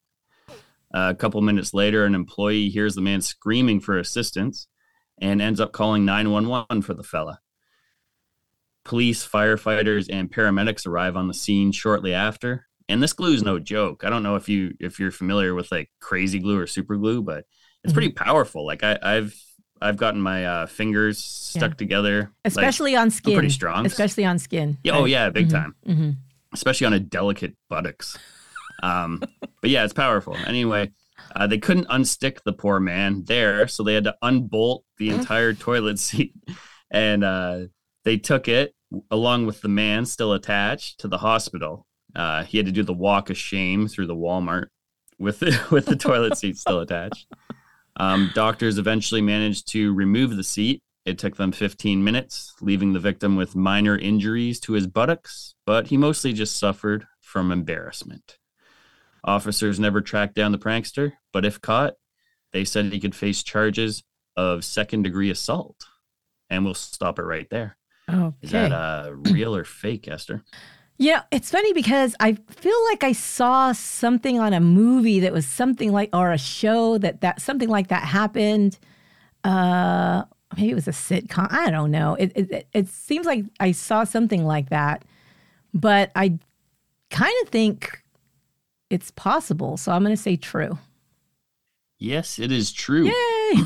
[0.94, 4.68] Uh, a couple minutes later, an employee hears the man screaming for assistance
[5.22, 7.40] and ends up calling 911 for the fella.
[8.84, 12.66] Police, firefighters, and paramedics arrive on the scene shortly after.
[12.90, 14.04] And this glue is no joke.
[14.04, 17.22] I don't know if you if you're familiar with like crazy glue or super glue,
[17.22, 17.46] but
[17.84, 18.66] it's pretty powerful.
[18.66, 19.36] Like I, I've
[19.80, 21.76] I've gotten my uh, fingers stuck Yeah.
[21.76, 23.34] together, like, Especially on skin.
[23.34, 23.86] pretty strong.
[23.86, 24.78] Especially on skin.
[24.84, 26.12] yeah, oh yeah, big time hmm
[26.54, 28.18] especially on a delicate buttocks.
[28.82, 29.22] Um,
[29.62, 30.36] but yeah, it's powerful.
[30.48, 30.92] Anyway,
[31.36, 35.54] uh, they couldn't unstick the poor man there, so they had to unbolt the entire
[35.54, 36.34] toilet seat,
[36.90, 37.62] and uh,
[38.04, 38.74] they took it
[39.10, 41.86] along with the man still attached to the hospital.
[42.16, 44.68] Uh, he had to do the walk of shame through the Walmart
[45.18, 47.28] with the, with the toilet seat still attached.
[47.98, 50.82] Um, doctors eventually managed to remove the seat.
[51.06, 55.88] It took them 15 minutes, leaving the victim with minor injuries to his buttocks, but
[55.88, 58.38] he mostly just suffered from embarrassment.
[59.24, 61.94] Officers never tracked down the prankster, but if caught,
[62.54, 64.04] they said he could face charges
[64.36, 65.86] of second degree assault.
[66.50, 67.78] And we'll stop it right there.
[68.10, 68.36] Okay.
[68.42, 70.44] Is that uh, real or fake, Esther?
[70.98, 75.48] Yeah, it's funny because I feel like I saw something on a movie that was
[75.48, 78.78] something like, or a show that that something like that happened.
[79.44, 80.24] Uh,
[80.56, 81.48] maybe it was a sitcom.
[81.52, 82.16] I don't know.
[82.16, 85.06] It it, it seems like I saw something like that,
[85.74, 86.38] but I
[87.10, 88.01] kind of think
[88.92, 89.78] it's possible.
[89.78, 90.78] So I'm going to say true.
[91.98, 93.06] Yes, it is true.
[93.06, 93.54] Yay!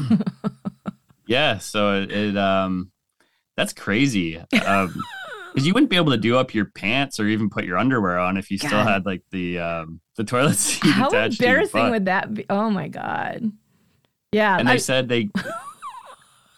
[1.28, 2.92] Yeah, so it, it um
[3.58, 4.38] that's crazy.
[4.38, 5.02] Um
[5.54, 8.20] because you wouldn't be able to do up your pants or even put your underwear
[8.20, 12.06] on if you still had like the um the toilet seat How attached embarrassing would
[12.06, 12.46] that be?
[12.48, 13.52] Oh my god.
[14.32, 14.56] Yeah.
[14.60, 15.30] and they said they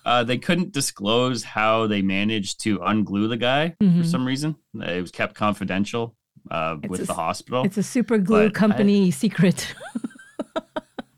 [0.06, 4.00] uh they couldn't disclose how they managed to unglue the guy Mhm.
[4.02, 4.58] for some reason.
[4.74, 6.17] It was kept confidential
[6.52, 7.64] uh with a the hospital.
[7.66, 9.74] it's a super glue But I- company secret.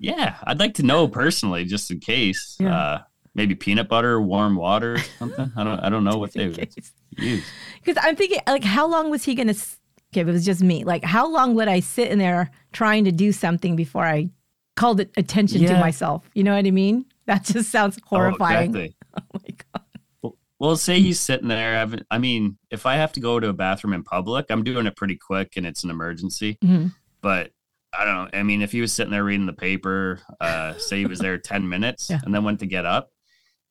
[0.01, 2.55] Yeah, I'd like to know personally just in case.
[2.59, 2.75] Yeah.
[2.75, 3.01] Uh
[3.35, 5.51] maybe peanut butter, warm water, or something.
[5.57, 6.69] I don't I don't know what they would
[7.17, 7.43] use.
[7.83, 9.59] Because I'm thinking, like, how long was he going to?
[10.11, 10.83] Okay, if it was just me.
[10.85, 14.29] Like, how long would I sit in there trying to do something before I
[14.77, 16.29] called it attention to myself?
[16.33, 17.05] You know what I mean?
[17.25, 18.75] That just sounds horrifying.
[18.75, 18.95] Oh, exactly.
[19.17, 19.65] Oh my god.
[20.59, 22.01] Well, say he's sitting there having.
[22.11, 24.95] I mean, if I have to go to a bathroom in public, I'm doing it
[24.97, 26.57] pretty quick and it's an emergency.
[26.63, 26.93] Mhm.
[27.21, 27.51] But
[27.97, 28.39] I don't know.
[28.39, 31.37] I mean, if he was sitting there reading the paper, uh, say he was there
[31.37, 32.19] 10 minutes Yeah.
[32.23, 33.09] and then went to get up,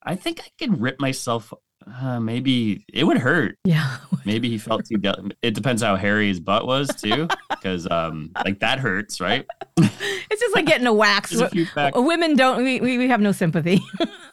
[0.03, 1.53] I think I could rip myself.
[2.01, 3.57] Uh, maybe it would hurt.
[3.63, 3.97] Yeah.
[4.25, 4.99] Maybe he felt too.
[5.41, 9.45] It depends how hairy his butt was too, because um, like that hurts, right?
[9.77, 11.33] It's just like getting a wax.
[11.39, 12.63] A Women don't.
[12.63, 13.81] We we have no sympathy.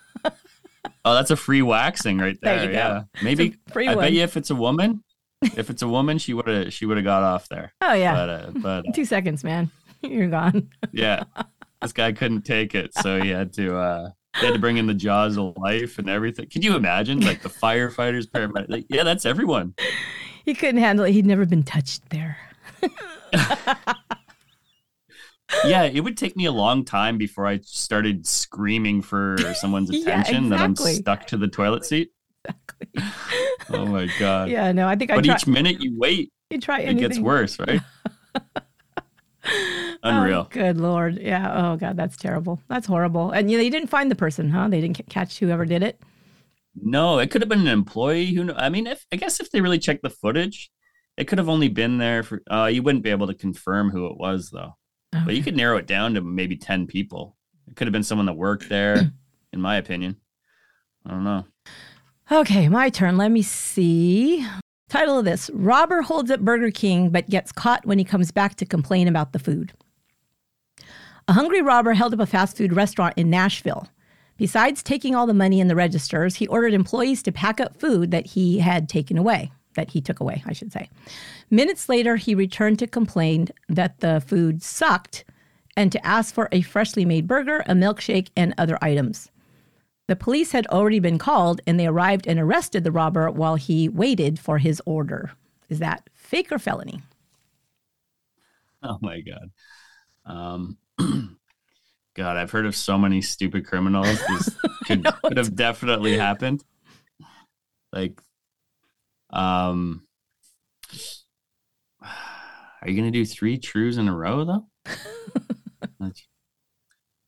[1.06, 2.64] Oh, that's a free waxing right There there.
[2.66, 2.76] you go.
[2.78, 3.56] yeah, maybe.
[3.72, 4.04] Free I one.
[4.04, 5.02] bet you if it's a woman,
[5.56, 7.72] if it's a woman, she would have she would have got off there.
[7.80, 8.14] Oh yeah.
[8.14, 9.70] But uh, but uh, Two seconds, man.
[10.02, 10.68] You're gone.
[10.92, 11.22] yeah,
[11.80, 14.86] this guy couldn't take it, so he had to uh he had to bring in
[14.86, 16.48] the jaws of life and everything.
[16.50, 18.68] Could you imagine, like the firefighters, paramedics?
[18.68, 19.74] Like, yeah, that's everyone.
[20.44, 21.12] He couldn't handle it.
[21.12, 22.36] He'd never been touched there.
[25.64, 30.00] Yeah, it would take me a long time before I started screaming for someone's Yeah,
[30.20, 32.10] attention that I'm stuck to the toilet seat.
[32.44, 33.02] Exactly.
[33.70, 34.50] Oh my god!
[34.50, 34.70] Yeah.
[34.72, 35.34] No, I think I But try.
[35.34, 37.80] each minute you wait, You try it gets worse, right?
[40.02, 40.48] Oh, Unreal.
[40.50, 41.18] good lord.
[41.20, 41.52] Yeah.
[41.72, 42.60] Oh god, that's terrible.
[42.68, 43.30] That's horrible.
[43.30, 44.68] And you, know, they didn't find the person, huh?
[44.68, 46.00] They didn't ca- catch whoever did it.
[46.74, 48.44] No, it could have been an employee who.
[48.46, 50.70] kn- I mean, if I guess if they really checked the footage,
[51.16, 52.42] it could have only been there for.
[52.50, 54.76] Uh, you wouldn't be able to confirm who it was though,
[55.12, 57.36] but you could narrow it down to maybe ten people.
[57.68, 59.12] It could have been someone that worked there,
[59.52, 60.16] in my opinion.
[61.04, 61.44] I don't know.
[62.30, 63.16] Okay, my turn.
[63.16, 64.46] Let me see.
[64.88, 68.54] Title of this Robber holds up Burger King but gets caught when he comes back
[68.56, 69.72] to complain about the food.
[71.28, 73.88] A hungry robber held up a fast food restaurant in Nashville.
[74.36, 78.10] Besides taking all the money in the registers, he ordered employees to pack up food
[78.10, 80.90] that he had taken away, that he took away, I should say.
[81.50, 85.24] Minutes later, he returned to complain that the food sucked
[85.76, 89.30] and to ask for a freshly made burger, a milkshake, and other items.
[90.08, 93.88] The police had already been called and they arrived and arrested the robber while he
[93.88, 95.32] waited for his order.
[95.68, 97.02] Is that fake or felony?
[98.82, 99.50] Oh my god.
[100.26, 100.76] Um
[102.16, 104.18] God, I've heard of so many stupid criminals.
[104.28, 106.64] This could, could have definitely happened.
[107.92, 108.20] Like,
[109.36, 110.02] um,
[112.02, 114.66] are you gonna do three trues in a row though?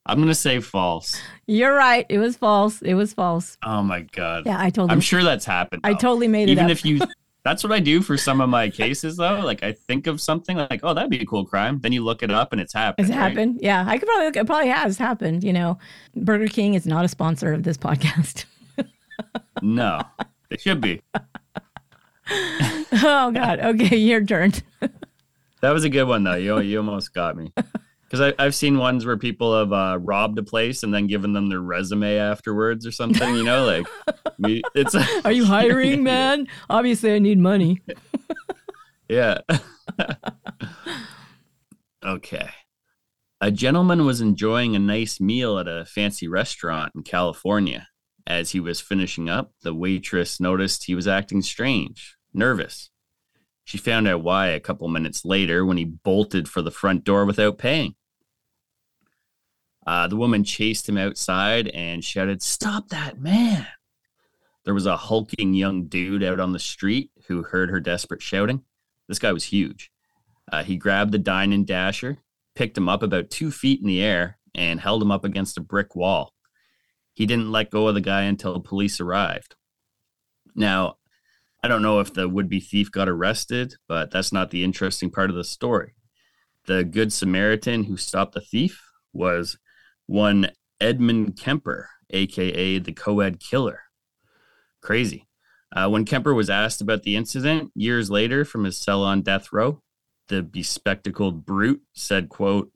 [0.06, 1.20] I'm gonna say false.
[1.46, 2.06] You're right.
[2.08, 2.80] It was false.
[2.80, 3.58] It was false.
[3.62, 4.44] Oh my god.
[4.46, 5.82] Yeah, I told I'm sure that's happened.
[5.84, 6.98] I totally made it Even if you,
[7.44, 9.40] that's what I do for some of my cases though.
[9.40, 11.78] Like I think of something like, oh, that'd be a cool crime.
[11.80, 13.06] Then you look it up and it's happened.
[13.06, 13.28] It's right?
[13.28, 13.58] happened.
[13.60, 14.26] Yeah, I could probably.
[14.26, 14.36] Look.
[14.36, 15.44] It probably has happened.
[15.44, 15.78] You know,
[16.16, 18.46] Burger King is not a sponsor of this podcast.
[19.60, 20.00] No,
[20.50, 21.02] it should be.
[22.30, 23.60] oh God.
[23.60, 24.52] Okay, your turn.
[25.60, 26.34] That was a good one though.
[26.34, 27.52] You you almost got me.
[28.08, 31.50] Because I've seen ones where people have uh, robbed a place and then given them
[31.50, 33.34] their resume afterwards or something.
[33.34, 33.86] You know, like
[34.38, 36.48] we, it's Are you hiring, man?
[36.70, 37.82] Obviously, I need money.
[39.08, 39.40] yeah.
[42.02, 42.48] okay.
[43.42, 47.88] A gentleman was enjoying a nice meal at a fancy restaurant in California.
[48.26, 52.90] As he was finishing up, the waitress noticed he was acting strange, nervous.
[53.64, 57.24] She found out why a couple minutes later when he bolted for the front door
[57.24, 57.94] without paying.
[59.86, 63.66] Uh, the woman chased him outside and shouted, Stop that man!
[64.64, 68.64] There was a hulking young dude out on the street who heard her desperate shouting.
[69.06, 69.90] This guy was huge.
[70.52, 72.18] Uh, he grabbed the dine and dasher,
[72.54, 75.62] picked him up about two feet in the air, and held him up against a
[75.62, 76.34] brick wall.
[77.14, 79.56] He didn't let go of the guy until police arrived.
[80.54, 80.97] Now,
[81.62, 85.10] I don't know if the would be thief got arrested, but that's not the interesting
[85.10, 85.94] part of the story.
[86.66, 88.80] The Good Samaritan who stopped the thief
[89.12, 89.58] was
[90.06, 93.80] one Edmund Kemper, aka the co ed killer.
[94.80, 95.26] Crazy.
[95.74, 99.52] Uh, when Kemper was asked about the incident years later from his cell on death
[99.52, 99.82] row,
[100.28, 102.72] the bespectacled brute said, quote,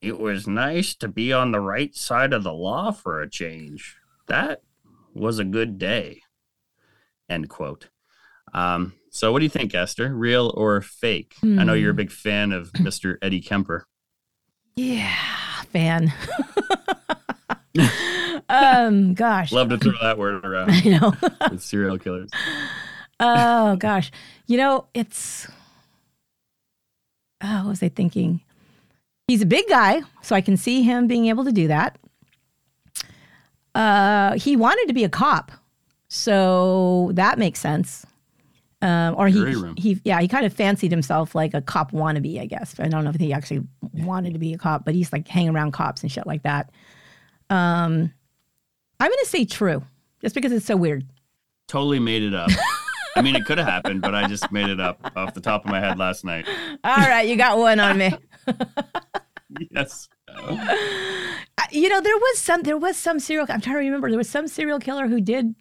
[0.00, 3.96] It was nice to be on the right side of the law for a change.
[4.26, 4.62] That
[5.12, 6.22] was a good day.
[7.28, 7.88] End quote.
[8.52, 10.14] Um, so what do you think, Esther?
[10.14, 11.34] Real or fake?
[11.42, 13.16] I know you're a big fan of Mr.
[13.22, 13.86] Eddie Kemper.
[14.76, 15.14] Yeah,
[15.72, 16.12] fan.
[18.48, 19.52] um, gosh.
[19.52, 21.14] Love to throw that word around I know.
[21.50, 22.30] with serial killers.
[23.20, 24.10] oh gosh.
[24.46, 25.48] You know, it's
[27.42, 28.40] oh, what was I thinking?
[29.28, 31.98] He's a big guy, so I can see him being able to do that.
[33.74, 35.50] Uh, he wanted to be a cop,
[36.14, 38.06] so that makes sense.
[38.80, 42.46] Um, or he, he, yeah, he kind of fancied himself like a cop wannabe, I
[42.46, 42.78] guess.
[42.78, 45.50] I don't know if he actually wanted to be a cop, but he's like hanging
[45.50, 46.70] around cops and shit like that.
[47.50, 48.12] Um,
[49.00, 49.82] I'm gonna say true,
[50.20, 51.04] just because it's so weird.
[51.66, 52.50] Totally made it up.
[53.16, 55.64] I mean, it could have happened, but I just made it up off the top
[55.64, 56.46] of my head last night.
[56.84, 58.12] All right, you got one on me.
[59.70, 60.08] Yes.
[61.70, 64.28] You know there was some there was some serial i'm trying to remember there was
[64.28, 65.54] some serial killer who did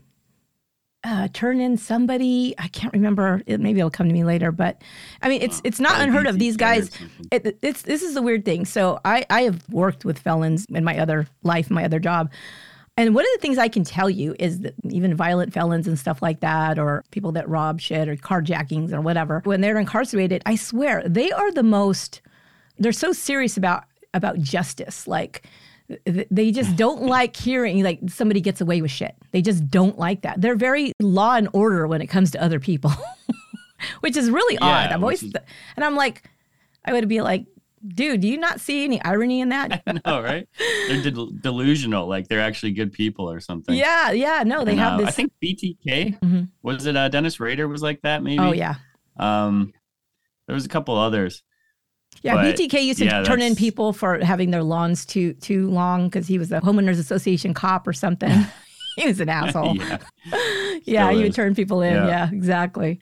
[1.03, 2.55] uh, turn in somebody.
[2.57, 3.41] I can't remember.
[3.45, 4.81] It, maybe it'll come to me later but
[5.21, 6.39] i mean it's it's not unheard of.
[6.39, 6.89] these guys
[7.31, 8.65] it, it's this is the weird thing.
[8.65, 12.31] So i i have worked with felons in my other life my other job.
[12.95, 15.97] And one of the things I can tell you is that even violent felons and
[15.97, 20.43] stuff like that, or people that rob shit or carjackings or whatever, when they're incarcerated,
[20.45, 22.21] I swear they are the most.
[22.77, 25.07] They're so serious about about justice.
[25.07, 25.43] Like
[26.05, 29.15] they just don't like hearing like somebody gets away with shit.
[29.31, 30.41] They just don't like that.
[30.41, 32.91] They're very law and order when it comes to other people,
[34.01, 34.91] which is really Yeah, odd.
[34.91, 35.33] I'm always, is-
[35.75, 36.29] and I'm like,
[36.85, 37.45] I would be like,
[37.85, 39.83] dude, do you not see any irony in that?
[40.05, 40.47] No, right?
[40.87, 43.75] They're del- delusional, like they're actually good people or something.
[43.75, 45.07] yeah, yeah, no, they And, have uh, this.
[45.09, 46.49] I think BTK Mhm.
[46.61, 46.95] was it.
[46.95, 48.39] Uh, Dennis Rader was like that, maybe.
[48.39, 48.75] oh yeah,
[49.17, 49.73] Um,
[50.47, 51.43] there was a couple others.
[52.23, 55.69] Yeah, But, BTK used to yeah, turn in people for having their lawns too too
[55.69, 58.31] long because he was a homeowners association cop or something.
[58.95, 59.75] he was an asshole.
[59.75, 59.97] yeah.
[60.83, 61.93] yeah, he would turn people in.
[61.93, 62.07] Yeah.
[62.07, 62.99] Yeah, exactly.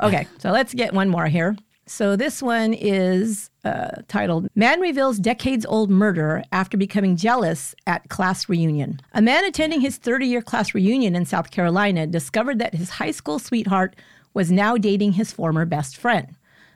[0.00, 1.56] Okay, so let's get one more here.
[1.86, 8.08] So this one is uh, titled "Man Reveals Decades Old Murder After Becoming Jealous at
[8.08, 12.90] Class Reunion." A man attending his 30-year class reunion in South Carolina discovered that his
[12.90, 13.96] high school sweetheart
[14.32, 16.34] was now dating his former best friend.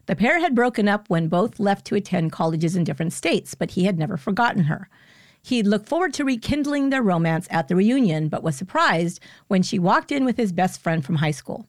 [0.09, 3.73] The pair had broken up when both left to attend colleges in different states, but
[3.73, 4.89] he had never forgotten her.
[5.43, 9.79] He'd looked forward to rekindling their romance at the reunion, but was surprised when she
[9.79, 11.69] walked in with his best friend from high school.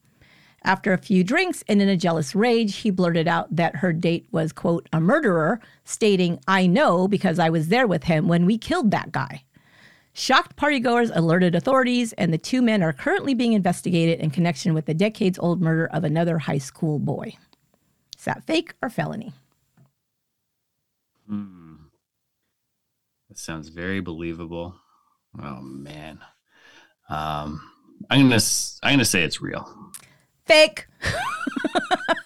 [0.64, 4.26] After a few drinks and in a jealous rage, he blurted out that her date
[4.32, 8.58] was, quote, a murderer, stating, I know because I was there with him when we
[8.58, 9.44] killed that guy.
[10.14, 14.86] Shocked partygoers alerted authorities, and the two men are currently being investigated in connection with
[14.86, 17.36] the decades old murder of another high school boy.
[18.20, 19.34] Is that fake or felony?
[21.28, 21.76] Hmm.
[23.30, 24.76] That sounds very believable.
[25.42, 26.20] Oh man.
[27.10, 27.62] Um,
[28.10, 28.42] I'm gonna
[28.84, 29.68] I'm gonna say it's real.
[30.46, 30.88] Fake.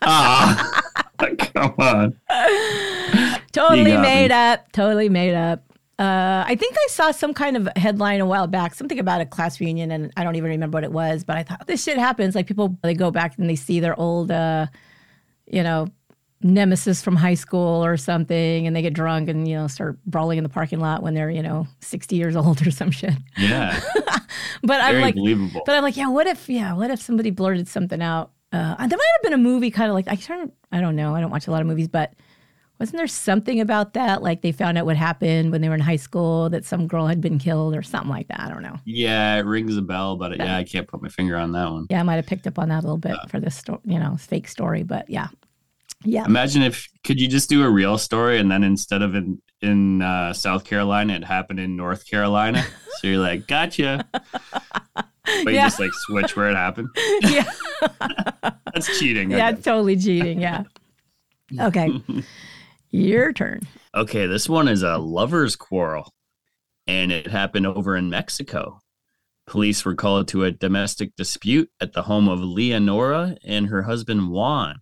[0.05, 0.81] Ah,
[1.17, 2.19] come on.
[3.53, 4.35] totally made me.
[4.35, 4.69] up.
[4.73, 5.63] Totally made up.
[5.97, 9.25] Uh, I think I saw some kind of headline a while back, something about a
[9.25, 11.23] class reunion, and I don't even remember what it was.
[11.23, 12.35] But I thought this shit happens.
[12.35, 14.67] Like people, they go back and they see their old, uh,
[15.47, 15.87] you know,
[16.41, 20.37] nemesis from high school or something, and they get drunk and you know start brawling
[20.37, 23.13] in the parking lot when they're you know sixty years old or some shit.
[23.37, 23.79] Yeah,
[24.63, 25.61] But I'm like, believable.
[25.65, 28.31] but I'm like, yeah, what if, yeah, what if somebody blurted something out?
[28.51, 31.15] Uh, there might have been a movie kind of like, I can't, I don't know,
[31.15, 32.13] I don't watch a lot of movies, but
[32.83, 34.21] wasn't there something about that?
[34.21, 37.07] Like they found out what happened when they were in high school that some girl
[37.07, 38.41] had been killed or something like that.
[38.41, 38.75] I don't know.
[38.85, 41.87] yeah, it rings a bell, but yeah, I can't put my finger on that one.
[41.89, 43.97] Yeah, I might have picked up on that a little bit for this, sto- you
[43.99, 45.27] know, fake story, but yeah,
[46.03, 46.25] yeah.
[46.25, 50.01] Imagine if could you just do a real story and then instead of in in
[50.01, 52.65] uh, South Carolina, it happened in North Carolina.
[52.99, 54.05] so you're like, gotcha.
[54.11, 55.67] But you Yeah.
[55.67, 56.89] just like switch where it happened.
[57.21, 57.49] yeah,
[58.73, 59.31] That's cheating.
[59.31, 60.41] Yeah, totally cheating.
[60.41, 60.63] Yeah.
[61.59, 62.01] Okay,
[62.93, 63.61] your turn.
[63.95, 66.13] Okay, this one is a lover's quarrel,
[66.87, 68.79] and it happened over in Mexico.
[69.45, 74.29] Police were called to a domestic dispute at the home of Leonora and her husband
[74.29, 74.79] Juan.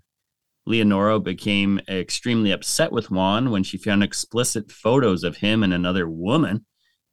[0.67, 6.07] Leonora became extremely upset with Juan when she found explicit photos of him and another
[6.07, 6.65] woman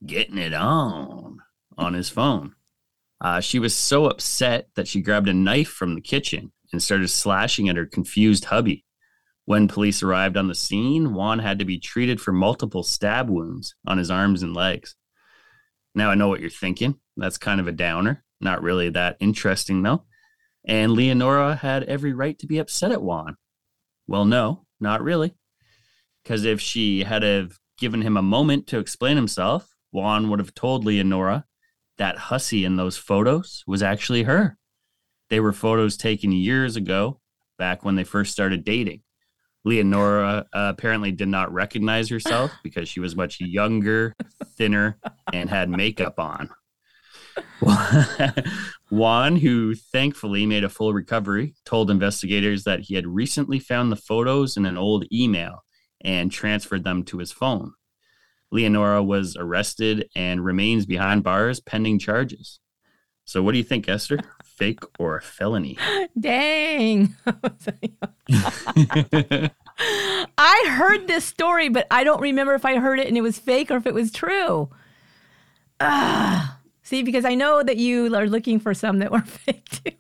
[0.05, 1.39] getting it on
[1.79, 2.55] on his phone.
[3.21, 7.09] Uh, she was so upset that she grabbed a knife from the kitchen and started
[7.09, 8.85] slashing at her confused hubby.
[9.49, 13.75] When police arrived on the scene, Juan had to be treated for multiple stab wounds
[13.87, 14.95] on his arms and legs.
[15.95, 16.97] Now I know what you're thinking.
[17.17, 18.23] That's kind of a downer.
[18.43, 20.05] Not really that interesting, though.
[20.67, 23.39] And Leonora had every right to be upset at Juan.
[24.07, 25.33] Well, no, not really.
[26.23, 30.55] Because if she had have given him a moment to explain himself, Juan would have
[30.55, 31.47] told Leonora
[31.97, 34.59] that hussy in those photos was actually her.
[35.31, 37.23] They were photos taken years ago,
[37.57, 39.05] back when they first started dating.
[39.69, 44.17] Leonora uh, apparently did not recognize herself because she was much younger,
[44.57, 44.99] thinner,
[45.33, 46.49] and had makeup on.
[48.91, 53.97] Juan, who thankfully made a full recovery, told investigators that he had recently found the
[53.97, 55.63] photos in an old email
[56.01, 57.75] and transferred them to his phone.
[58.51, 62.59] Leonora was arrested and remains behind bars pending charges.
[63.27, 64.21] So, what do you think, Esther?
[64.59, 65.79] Fake or a felony?
[66.19, 67.15] Dang.
[70.37, 73.39] I heard this story, but I don't remember if I heard it and it was
[73.39, 74.69] fake or if it was true.
[75.79, 79.93] Ah, see, because I know that you are looking for some that were fake too.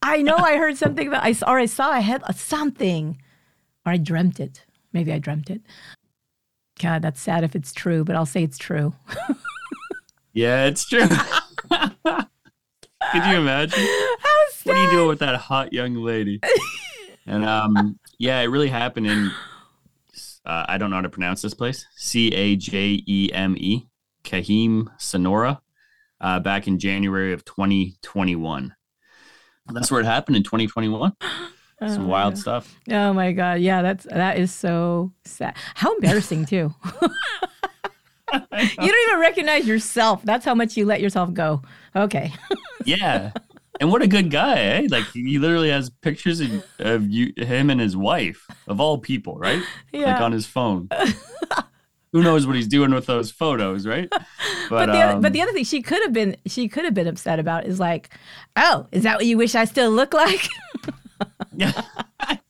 [0.00, 3.20] I know I heard something about I saw or I saw I had something,
[3.84, 4.64] or I dreamt it.
[4.94, 5.60] Maybe I dreamt it.
[6.80, 8.94] God, that's sad if it's true, but I'll say it's true.
[10.32, 11.08] yeah, it's true.
[13.12, 13.86] Could you imagine?
[14.64, 16.40] What are you doing with that hot young lady?
[17.26, 19.30] And um, yeah, it really happened in.
[20.46, 21.84] Uh, I don't know how to pronounce this place.
[21.94, 23.86] C A J E M E,
[24.24, 25.60] Cajeme, Sonora,
[26.22, 28.74] uh, back in January of 2021.
[29.74, 31.12] That's where it happened in 2021.
[31.86, 32.74] Some Oh, wild stuff.
[32.90, 35.54] Oh my god, yeah, that's that is so sad.
[35.74, 36.74] How embarrassing too.
[38.32, 38.40] you
[38.76, 40.22] don't even recognize yourself.
[40.24, 41.62] That's how much you let yourself go.
[41.94, 42.32] Okay.
[42.84, 43.32] Yeah.
[43.80, 44.88] And what a good guy, eh?
[44.88, 49.36] Like he literally has pictures of, of you, him and his wife, of all people,
[49.36, 49.62] right?
[49.92, 50.12] Yeah.
[50.12, 50.88] Like on his phone.
[52.12, 54.08] Who knows what he's doing with those photos, right?
[54.70, 56.84] But, But the other, um, but the other thing she could have been she could
[56.84, 58.10] have been upset about is like,
[58.54, 60.46] oh, is that what you wish I still look like?
[61.56, 61.80] yeah,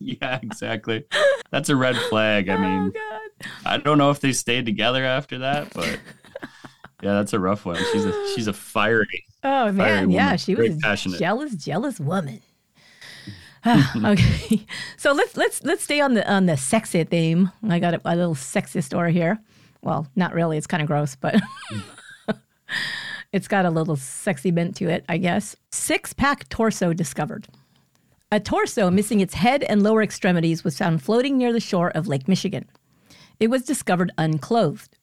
[0.23, 1.05] yeah, exactly.
[1.51, 2.49] That's a red flag.
[2.49, 3.51] I oh mean, god.
[3.67, 5.87] I don't know if they stayed together after that, but
[7.03, 7.77] yeah, that's a rough one.
[7.93, 9.25] She's a she's a fiery.
[9.45, 11.19] Oh Fiery man, yeah, she Very was passionate.
[11.19, 12.41] jealous, jealous woman.
[13.65, 14.65] Ah, okay,
[14.97, 17.51] so let's let's let's stay on the on the sexy theme.
[17.69, 19.41] I got a, a little sexy story here.
[19.83, 20.57] Well, not really.
[20.57, 21.35] It's kind of gross, but
[23.33, 25.57] it's got a little sexy bent to it, I guess.
[25.73, 27.49] Six pack torso discovered.
[28.31, 32.09] A torso missing its head and lower extremities was found floating near the shore of
[32.09, 32.66] Lake Michigan.
[33.41, 34.99] It was discovered unclothed.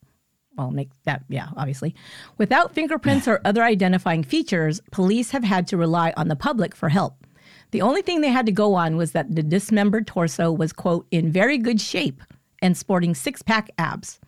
[0.55, 1.95] Well, make that, yeah, obviously.
[2.38, 6.89] Without fingerprints or other identifying features, police have had to rely on the public for
[6.89, 7.26] help.
[7.71, 11.07] The only thing they had to go on was that the dismembered torso was, quote,
[11.09, 12.21] in very good shape
[12.61, 14.19] and sporting six pack abs.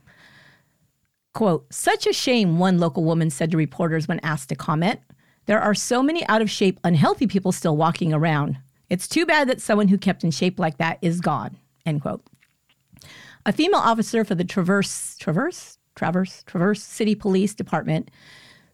[1.35, 4.99] Quote, such a shame, one local woman said to reporters when asked to comment.
[5.45, 8.57] There are so many out of shape, unhealthy people still walking around.
[8.89, 11.57] It's too bad that someone who kept in shape like that is gone.
[11.85, 12.23] End quote.
[13.45, 18.11] A female officer for the Traverse, Traverse, Traverse, Traverse City Police Department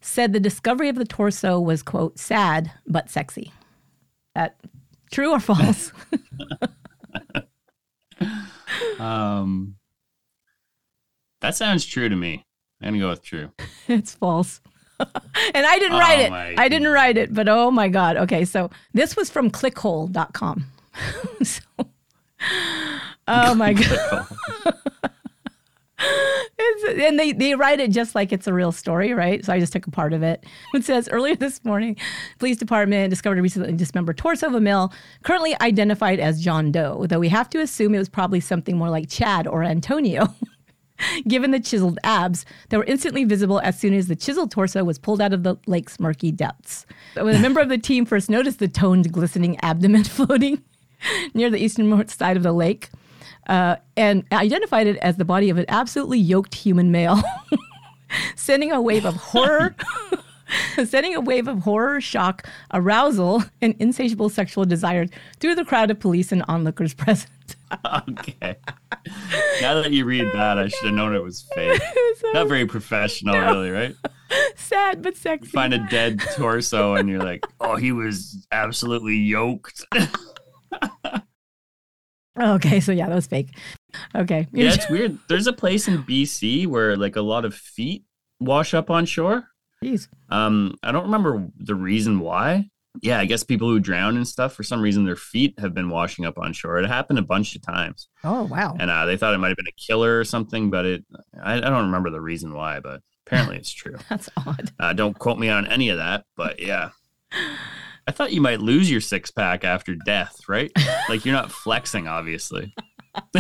[0.02, 3.54] said the discovery of the torso was, quote, sad but sexy.
[4.36, 4.60] That
[5.12, 5.92] true or false?
[9.00, 9.76] um,
[11.42, 12.46] that sounds true to me.
[12.82, 13.52] I'm gonna go with true.
[13.88, 14.60] it's false.
[15.54, 16.30] and I didn't write Oh it.
[16.32, 18.18] my I didn't write it, but oh my God.
[18.18, 20.66] Okay, so this was from clickhole.com.
[21.44, 21.62] so,
[23.28, 24.28] oh my God.
[26.98, 29.44] And they, they write it just like it's a real story, right?
[29.44, 30.46] So I just took a part of it.
[30.74, 31.96] It says earlier this morning,
[32.40, 34.92] police department discovered a recently dismembered torso of a male
[35.24, 38.90] currently identified as John Doe, though we have to assume it was probably something more
[38.90, 40.28] like Chad or Antonio.
[41.28, 45.00] Given the chiseled abs that were instantly visible as soon as the chiseled torso was
[45.00, 46.86] pulled out of the lake's murky depths.
[47.16, 50.64] When a member of the team first noticed the toned, glistening abdomen floating
[51.34, 52.90] near the easternmost side of the lake,
[53.48, 57.22] uh, and identified it as the body of an absolutely yoked human male,
[58.36, 59.76] sending a wave of horror,
[60.86, 65.06] sending a wave of horror, shock, arousal, and insatiable sexual desire
[65.40, 67.30] through the crowd of police and onlookers present.
[68.10, 68.56] okay.
[69.62, 71.82] Now that you read that, I should have known it was fake.
[72.18, 73.96] So Not very professional, really, right?
[74.56, 75.50] sad but sexy.
[75.50, 79.84] Find a dead torso and you're like, oh, he was absolutely yoked.
[82.40, 83.50] Okay, so yeah, that was fake.
[84.16, 84.48] Okay.
[84.52, 85.18] yeah, it's weird.
[85.30, 88.06] There's a place in BC where like a lot of feet
[88.40, 89.48] wash up on shore.
[89.84, 90.08] Jeez.
[90.30, 92.70] Um, I don't remember the reason why.
[93.02, 95.90] Yeah, I guess people who drown and stuff for some reason their feet have been
[95.90, 96.78] washing up on shore.
[96.78, 98.76] It happened a bunch of times, Oh wow.
[98.80, 101.06] and uh, they thought it might have been a killer or something, but it
[101.42, 103.96] I, I don't remember the reason why, but apparently it's true.
[104.10, 104.72] That's odd.
[104.80, 106.90] Uh, don't quote me on any of that, but yeah.
[108.06, 110.72] I thought you might lose your six pack after death, right?
[111.10, 112.74] Like you're not flexing, obviously.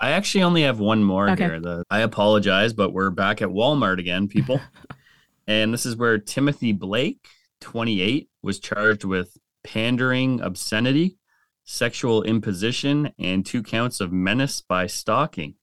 [0.00, 1.44] I actually only have one more Okay.
[1.44, 1.60] here.
[1.60, 4.60] The, I apologize, but we're back at Walmart again, people.
[5.46, 7.26] and this is where Timothy Blake,
[7.60, 11.18] 28, was charged with pandering obscenity,
[11.64, 15.54] sexual imposition, and two counts of menace by stalking.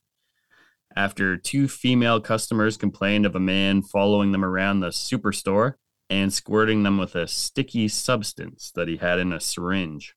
[0.97, 5.73] After two female customers complained of a man following them around the superstore
[6.09, 10.13] and squirting them with a sticky substance that he had in a syringe.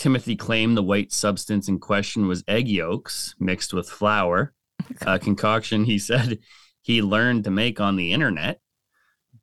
[0.00, 4.54] Timothy claimed the white substance in question was egg yolks mixed with flour,
[5.02, 6.38] a concoction he said
[6.80, 8.60] he learned to make on the internet,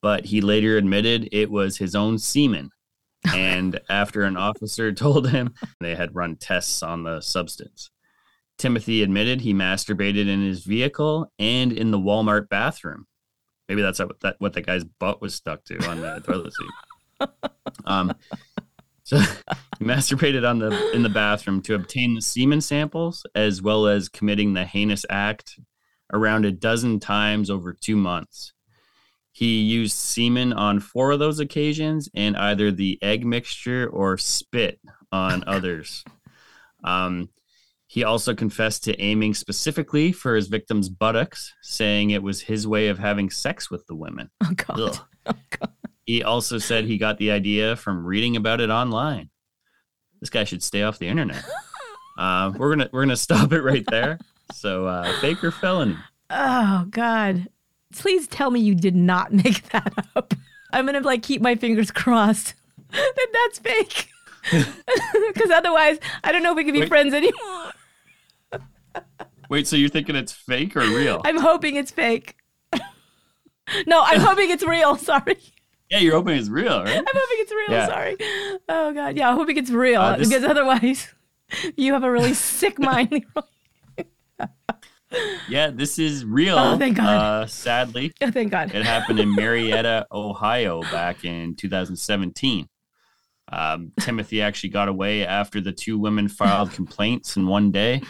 [0.02, 2.72] but he later admitted it was his own semen.
[3.36, 7.92] And after an officer told him they had run tests on the substance,
[8.58, 13.06] Timothy admitted he masturbated in his vehicle and in the Walmart bathroom.
[13.70, 17.30] Maybe that's what that what the guy's butt was stuck to on the toilet seat.
[17.86, 18.14] Um,
[19.08, 19.26] so he
[19.86, 24.54] masturbated on the in the bathroom to obtain the semen samples, as well as committing
[24.54, 25.58] the heinous act
[26.12, 28.52] around a dozen times over two months.
[29.32, 34.82] He used semen on four of those occasions, and either the egg mixture or spit
[35.14, 36.04] on others.
[36.84, 37.30] Um,
[37.86, 42.90] he also confessed to aiming specifically for his victim's buttocks, saying it was his way
[42.90, 44.30] of having sex with the women.
[44.44, 45.00] Oh god.
[45.30, 45.74] Oh god.
[46.08, 49.30] He also said he got the idea from reading about it online.
[50.22, 51.44] This guy should stay off the internet.
[52.18, 54.18] Uh, we're gonna we're gonna stop it right there.
[54.52, 55.98] So uh, fake or felony?
[56.32, 57.48] Oh god.
[57.94, 60.34] Please tell me you did not make that up.
[60.74, 62.56] I'm gonna like keep my fingers crossed
[62.92, 64.08] that that's fake.
[65.32, 66.90] Because otherwise, I don't know if we can be Wait.
[66.90, 67.72] friends anymore.
[69.52, 71.22] Wait, so you're thinking it's fake or real?
[71.24, 72.36] I'm hoping it's fake.
[73.86, 74.96] no, I'm hoping it's real.
[74.96, 75.38] Sorry.
[75.90, 76.98] Yeah, you're hoping it's real, right?
[76.98, 77.72] I'm hoping it's real.
[77.72, 77.88] Yeah.
[77.88, 78.16] Sorry.
[78.70, 79.16] Oh god.
[79.18, 81.08] Yeah, I'm hoping it's real Uh, this- because otherwise,
[81.76, 83.26] you have a really sick mind.
[85.48, 86.58] Yeah, this is real.
[86.60, 87.06] Oh, thank God.
[87.08, 88.76] Uh, sadly, Oh, thank God.
[88.76, 92.68] it happened in Marietta, Ohio, back in 2017.
[93.50, 98.02] Um, Timothy actually got away after the two women filed complaints in one day.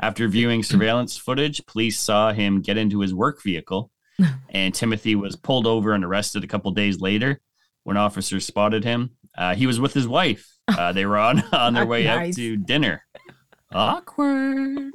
[0.00, 3.90] After viewing surveillance footage, police saw him get into his work vehicle,
[4.50, 7.40] and Timothy was pulled over and arrested a couple days later.
[7.84, 10.46] When officers spotted him, uh, he was with his wife.
[10.66, 12.34] Uh, they were on on their way Nice.
[12.34, 13.04] out to dinner.
[13.72, 14.92] Awkward.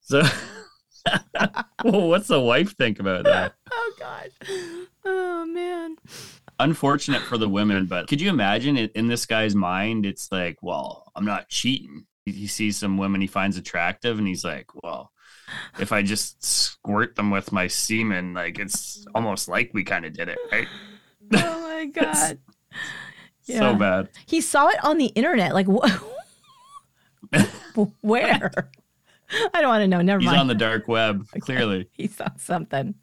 [0.00, 0.22] so,
[1.84, 3.54] well, what's the wife think about that?
[3.70, 4.30] Oh God.
[5.04, 5.96] Oh man.
[6.60, 10.04] Unfortunate for the women, but could you imagine it in this guy's mind?
[10.04, 12.04] It's like, well, I'm not cheating.
[12.26, 15.10] He sees some women he finds attractive, and he's like, well,
[15.78, 20.12] if I just squirt them with my semen, like it's almost like we kind of
[20.12, 20.68] did it, right?
[21.34, 22.38] Oh my God.
[23.44, 23.58] Yeah.
[23.58, 24.08] So bad.
[24.26, 25.52] He saw it on the internet.
[25.54, 26.02] Like, wh-
[28.00, 28.50] where?
[29.54, 30.00] I don't want to know.
[30.00, 30.36] Never He's mind.
[30.36, 31.88] He's on the dark web, clearly.
[31.92, 32.94] he saw something.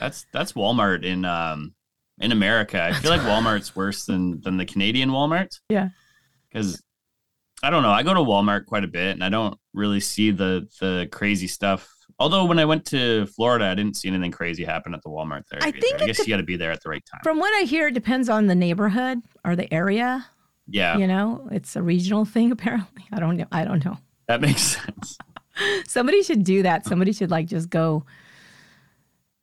[0.00, 1.74] That's that's Walmart in um
[2.20, 2.82] in America.
[2.82, 5.58] I feel like Walmart's worse than than the Canadian Walmart.
[5.68, 5.90] Yeah.
[6.50, 6.82] Because
[7.62, 7.90] I don't know.
[7.90, 11.46] I go to Walmart quite a bit and I don't really see the the crazy
[11.48, 11.88] stuff.
[12.20, 15.42] Although when I went to Florida, I didn't see anything crazy happen at the Walmart
[15.50, 15.60] there.
[15.62, 15.78] I either.
[15.80, 17.20] think I guess you got to be there at the right time.
[17.22, 20.26] From what I hear, it depends on the neighborhood or the area.
[20.68, 22.50] yeah, You know, it's a regional thing.
[22.58, 23.46] Apparently, I don't know.
[23.52, 23.98] I don't know.
[24.26, 25.16] that makes sense.
[25.86, 26.86] Somebody should do that.
[26.86, 28.04] Somebody should like just go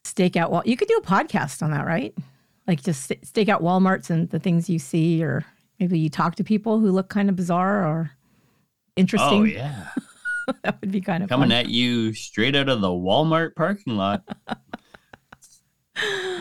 [0.03, 0.51] stake out.
[0.51, 2.13] Wal- you could do a podcast on that, right?
[2.67, 5.45] Like just st- stake out WalMarts and the things you see, or
[5.79, 8.11] maybe you talk to people who look kind of bizarre or
[8.95, 9.41] interesting.
[9.41, 9.87] Oh yeah,
[10.63, 11.57] that would be kind of coming fun.
[11.57, 14.23] at you straight out of the Walmart parking lot.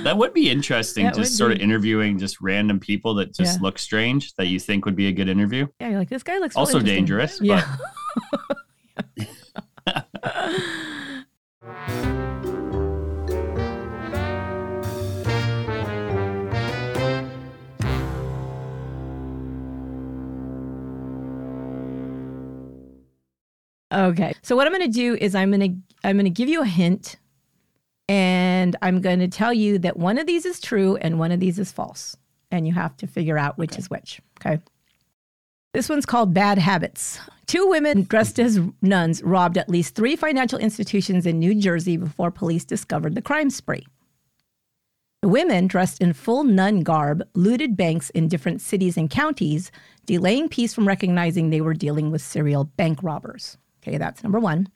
[0.03, 1.55] That would be interesting, That just sort be.
[1.59, 3.62] of interviewing just random people that just Yeah.
[3.62, 5.68] look strange that you think would be a good interview.
[5.80, 7.64] yeah, you're like this guy looks Also interesting." dangerous, but
[9.87, 10.01] Yeah.
[23.95, 24.34] Okay.
[24.42, 26.62] So what I'm going to do is I'm going to I'm going to give you
[26.62, 27.16] a hint
[28.09, 31.40] and I'm going to tell you that one of these is true and one of
[31.40, 32.16] these is false.
[32.51, 34.61] And you have to figure out which is which, okay?
[35.72, 37.18] This one's called Bad Habits.
[37.47, 42.30] Two women dressed as nuns robbed at least 3 financial institutions in New Jersey before
[42.30, 43.86] police discovered the crime spree.
[45.22, 49.72] The women, dressed in full nun garb, looted banks in different cities and counties,
[50.07, 53.57] delaying police from recognizing they were dealing with serial bank robbers.
[53.87, 54.68] Okay, that's number one.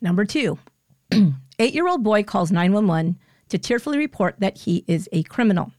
[0.00, 0.58] Number two,
[1.58, 3.18] eight year old boy calls 911
[3.48, 5.72] to tearfully report that he is a criminal.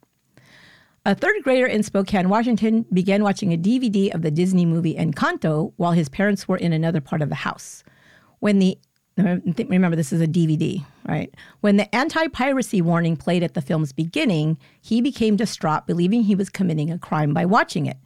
[1.06, 5.72] A third grader in Spokane, Washington, began watching a DVD of the Disney movie Encanto
[5.78, 7.84] while his parents were in another part of the house.
[8.40, 8.78] When the
[9.18, 11.34] remember this is a DVD, right?
[11.62, 16.50] When the anti-piracy warning played at the film's beginning, he became distraught, believing he was
[16.50, 17.98] committing a crime by watching it.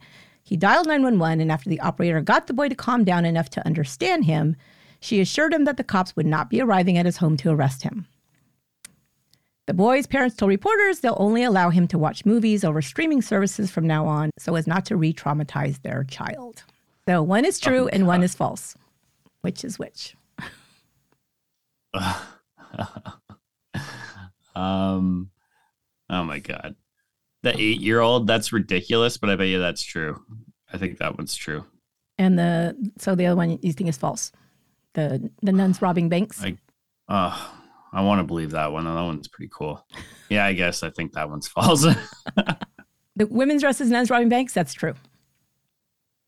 [0.50, 3.64] He dialed 911, and after the operator got the boy to calm down enough to
[3.64, 4.56] understand him,
[4.98, 7.84] she assured him that the cops would not be arriving at his home to arrest
[7.84, 8.08] him.
[9.68, 13.70] The boy's parents told reporters they'll only allow him to watch movies over streaming services
[13.70, 16.64] from now on so as not to re traumatize their child.
[17.06, 18.74] So one is true and one is false.
[19.42, 20.16] Which is which?
[24.56, 25.30] um,
[26.10, 26.74] oh my god,
[27.42, 28.26] the eight-year-old.
[28.26, 30.22] That's ridiculous, but I bet you that's true.
[30.72, 31.64] I think that one's true.
[32.18, 34.32] And the so the other one you think is false.
[34.94, 36.42] The the nuns robbing banks.
[36.42, 36.56] I,
[37.08, 37.54] oh,
[37.92, 38.84] I want to believe that one.
[38.84, 39.84] That one's pretty cool.
[40.28, 41.86] Yeah, I guess I think that one's false.
[43.16, 44.54] The women's dressed as nuns robbing banks.
[44.54, 44.94] That's true.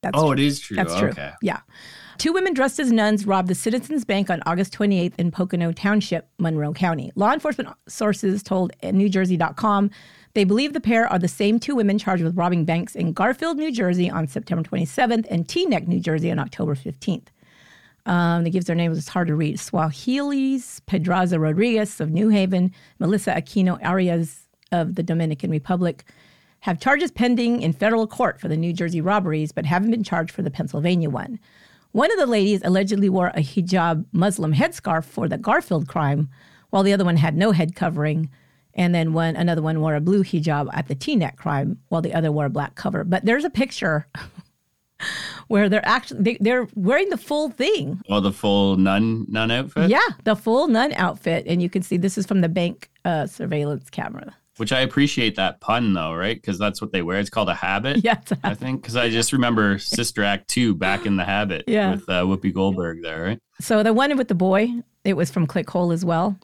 [0.03, 0.33] That's oh, true.
[0.33, 0.77] it is true.
[0.77, 1.11] That's true.
[1.11, 1.31] Okay.
[1.41, 1.61] Yeah.
[2.19, 6.29] Two women dressed as nuns robbed the Citizens Bank on August 28th in Pocono Township,
[6.39, 7.11] Monroe County.
[7.15, 9.91] Law enforcement sources told NewJersey.com
[10.35, 13.59] they believe the pair are the same two women charged with robbing banks in Garfield,
[13.59, 17.27] New Jersey on September 27th and Teaneck, New Jersey on October 15th.
[18.05, 19.59] Um, that gives their names, it's hard to read.
[19.59, 26.05] Swahilis Pedraza Rodriguez of New Haven, Melissa Aquino Arias of the Dominican Republic
[26.61, 30.33] have charges pending in federal court for the New Jersey robberies, but haven't been charged
[30.33, 31.39] for the Pennsylvania one.
[31.93, 36.31] One of the ladies allegedly wore a hijab Muslim headscarf for the Garfield crime,
[36.71, 38.31] while the other one had no head covering.
[38.75, 42.15] And then one another one wore a blue hijab at the Teaneck crime, while the
[42.15, 43.05] other wore a black cover.
[43.05, 44.07] But there's a picture
[45.49, 48.01] where they're actually they, they're wearing the full thing.
[48.09, 49.91] Oh, the full nun nun outfit.
[49.91, 53.27] Yeah, the full nun outfit, and you can see this is from the bank uh,
[53.27, 54.35] surveillance camera.
[54.59, 56.37] Which I appreciate that pun though, right?
[56.37, 57.19] Because that's what they wear.
[57.19, 58.05] It's called a habit.
[58.05, 61.65] Yeah, I think because I just remember Sister Act two back in the habit.
[61.67, 61.93] Yeah.
[61.93, 63.39] With uh, Whoopi Goldberg there, right?
[63.61, 64.69] So the one with the boy,
[65.05, 66.39] it was from Clickhole as well.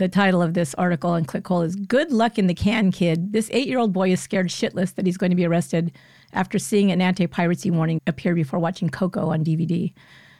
[0.00, 3.50] The title of this article on Clickhole is "Good Luck in the Can, Kid." This
[3.52, 5.92] eight-year-old boy is scared shitless that he's going to be arrested
[6.32, 9.92] after seeing an anti-piracy warning appear before watching Coco on DVD.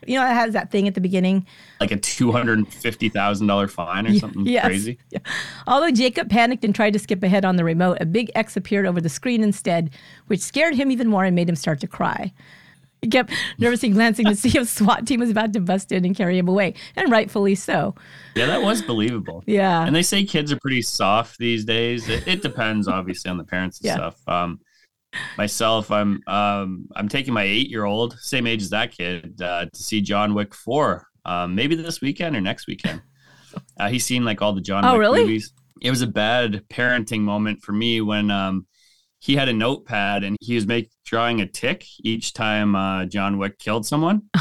[0.06, 1.44] You know, it has that thing at the beginning.
[1.78, 4.64] Like a two hundred and fifty thousand dollar fine or something Yes.
[4.64, 4.98] crazy.
[5.10, 5.18] Yeah.
[5.66, 8.86] Although Jacob panicked and tried to skip ahead on the remote, a big X appeared
[8.86, 9.90] over the screen instead,
[10.28, 12.32] which scared him even more and made him start to cry.
[13.02, 16.14] he kept nervously glancing to see if SWAT team was about to bust in and
[16.16, 17.94] carry him away, and rightfully so.
[18.36, 19.42] Yeah, that was believable.
[19.46, 19.84] Yeah.
[19.86, 22.08] And they say kids are pretty soft these days.
[22.08, 23.94] It, it depends, obviously, on the parents and Yeah.
[23.94, 24.16] stuff.
[24.28, 24.60] Um,
[25.36, 29.66] myself, I'm um, I'm taking my eight year old, same age as that kid, uh,
[29.72, 31.06] to see John Wick four.
[31.24, 33.02] Um, maybe this weekend or next weekend.
[33.78, 35.20] Uh, he's seen like all the John Oh, Wick really?
[35.22, 35.52] movies.
[35.82, 38.66] It was a bad parenting moment for me when um,
[39.20, 43.38] he had a notepad and he was make drawing a tick each time uh, John
[43.38, 44.22] Wick killed someone.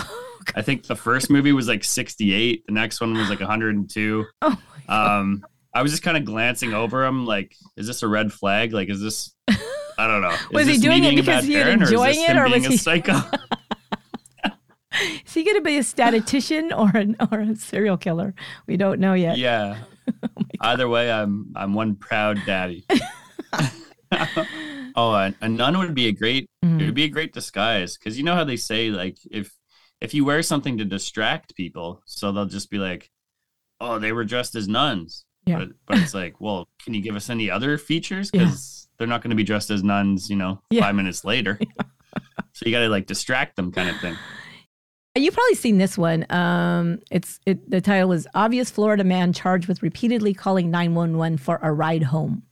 [0.56, 2.64] I think the first movie was like 68.
[2.66, 4.58] The next one was like 102 Oh,
[4.88, 8.74] um i was just kind of glancing over him like is this a red flag?
[8.74, 9.36] Like is this
[10.00, 10.32] i don't know.
[10.34, 12.66] Is Was he doing it because he was enjoying or is this it, or was
[12.66, 13.20] a he- psycho?
[15.26, 18.34] Is he going to be a statistician or an, or a serial killer?
[18.66, 19.38] We don't know yet.
[19.38, 19.78] yeah.
[20.62, 22.86] Either way i'm i'm one proud daddy
[24.96, 26.86] oh a, a nun would be a great it Mhm.
[26.86, 29.54] would be a great disguise because you know how they say like if
[30.02, 33.10] if you wear something to distract people so they'll just be like
[33.82, 35.60] oh they were dressed as nuns Yeah.
[35.60, 38.46] but, but it's like well can you give us any other features Yeah.
[38.46, 40.82] because they're not going to be dressed as nuns you know Yeah.
[40.82, 41.60] five minutes later
[42.54, 44.16] so you got to like distract them kind of thing
[45.16, 46.26] You've probably seen this one.
[46.30, 51.60] Um, it's it, the title is "Obvious Florida Man Charged with Repeatedly Calling 911 for
[51.62, 52.44] a Ride Home."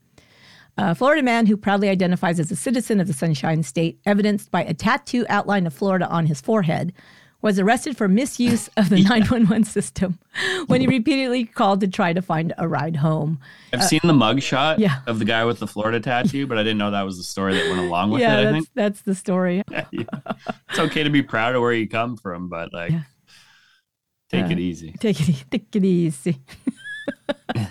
[0.79, 4.63] A Florida man who proudly identifies as a citizen of the Sunshine State, evidenced by
[4.63, 6.93] a tattoo outline of Florida on his forehead,
[7.41, 10.19] was arrested for misuse of the 911 system
[10.67, 13.39] when he repeatedly called to try to find a ride home.
[13.73, 14.99] i've seen the mug shot Uh, yeah.
[15.05, 17.53] of the guy with the florida tattoo but i didn't know that was the story
[17.53, 19.61] that went along with yeah, it i that's that's the story.
[19.91, 20.03] Yeah.
[20.69, 23.01] it's okay to be proud of where you come from but like Yeah.
[24.31, 26.41] take Uh, it easy Take it, take it easy.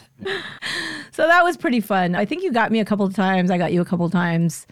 [1.13, 2.15] so that was pretty fun.
[2.15, 3.51] I think you got me a couple of times.
[3.51, 4.67] I got you a couple of times.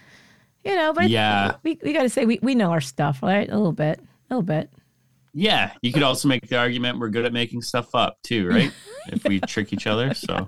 [0.64, 1.56] You know, but Yeah.
[1.62, 3.48] we, we got to say we, we know our stuff, right?
[3.48, 4.70] A little bit, a little bit.
[5.34, 8.72] Yeah, you could also make the argument we're good at making stuff up too, right?
[9.08, 10.14] if we trick each other.
[10.14, 10.46] So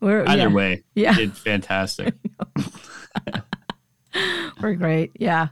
[0.00, 1.14] We're either yeah, way, Yeah.
[1.14, 2.14] did fantastic.
[4.62, 5.12] we're great.
[5.18, 5.48] Yeah,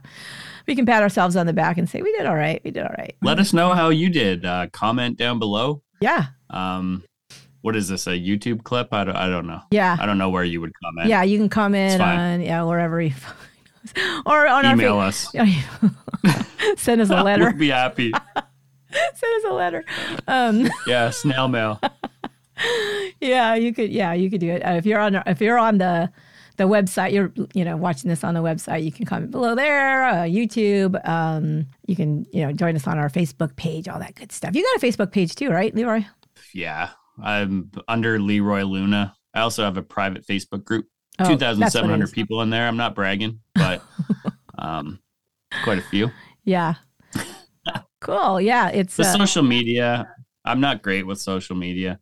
[0.67, 2.61] we can pat ourselves on the back and say we did all right.
[2.63, 3.15] We did all right.
[3.21, 4.45] Let us know how you did.
[4.45, 5.81] Uh, comment down below.
[5.99, 7.03] Yeah, Um,
[7.63, 8.05] what is this?
[8.07, 8.93] A YouTube clip?
[8.93, 9.61] I don't, I don't know.
[9.71, 11.09] yeah, I don't know where you would comment.
[11.09, 11.23] yeah.
[11.23, 13.35] You can comment on yeah wherever you find
[13.83, 14.21] us.
[14.25, 15.33] or on Email our us.
[15.35, 16.45] us.
[16.77, 17.45] Send us a letter.
[17.45, 18.11] We'll be happy.
[18.91, 19.83] Send us a letter.
[20.27, 21.81] Um, Yeah, snail mail.
[23.19, 23.89] yeah, you could.
[23.91, 24.61] Yeah, you could do it.
[24.61, 26.11] Uh, if you're on, if you're on the
[26.57, 28.83] the website, you're you know watching this on the website.
[28.83, 30.03] You can comment below there.
[30.05, 30.99] Uh, YouTube.
[31.07, 33.87] Um, you can you know join us on our Facebook page.
[33.87, 34.55] All that good stuff.
[34.55, 36.05] You got a Facebook page too, right, Leroy?
[36.53, 36.89] Yeah,
[37.21, 39.13] I'm under Leroy Luna.
[39.33, 40.85] I also have a private Facebook group.
[41.19, 42.11] Oh, Two that's thousand what seven it hundred is.
[42.11, 42.67] people in there.
[42.67, 43.81] I'm not bragging, but
[44.57, 44.99] um,
[45.63, 46.09] quite a few.
[46.43, 46.75] Yeah.
[48.01, 48.41] cool.
[48.41, 50.07] Yeah, it's The uh, social media.
[50.45, 51.99] I'm not great with social media.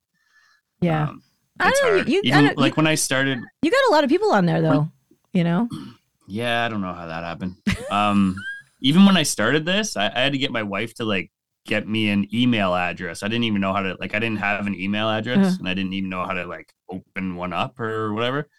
[0.81, 1.09] yeah.
[1.09, 1.23] Um,
[1.59, 4.09] I don't know, you- Even don't- like when I started, You got a lot of
[4.09, 4.89] people on there though.
[5.33, 5.69] You know.
[6.27, 7.55] yeah, I don't know how that happened.
[7.91, 8.35] Um,
[8.81, 11.31] even when I started this, I, I had to get my wife to like
[11.71, 13.23] get me an email address.
[13.23, 14.13] I didn't even know how to like.
[14.15, 15.57] I didn't have an email address, Uh-huh.
[15.59, 18.49] and I didn't even know how to like open one up or whatever.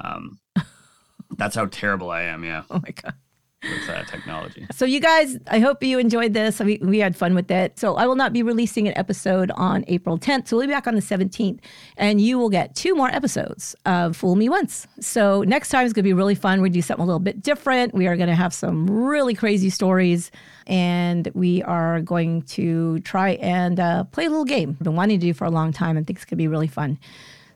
[0.00, 0.40] Um,
[1.38, 2.44] that's how terrible I am.
[2.44, 3.14] Yeah, Oh my god.
[3.62, 4.66] With uh, technology.
[4.72, 6.60] So you guys, I hope you enjoyed this.
[6.60, 7.78] We, we had fun with it.
[7.78, 10.48] So I will not be releasing an episode on April 10th.
[10.48, 11.58] So we'll be back on the 17th,
[11.96, 14.86] and you will get two more episodes of Fool Me Once.
[15.00, 16.62] So next time is going to be really fun.
[16.62, 17.94] We do something a little bit different.
[17.94, 20.30] We are going to have some really crazy stories,
[20.66, 24.76] and we are going to try and uh, play a little game.
[24.80, 26.48] I've been wanting to do for a long time, and think it's going to be
[26.48, 26.98] really fun.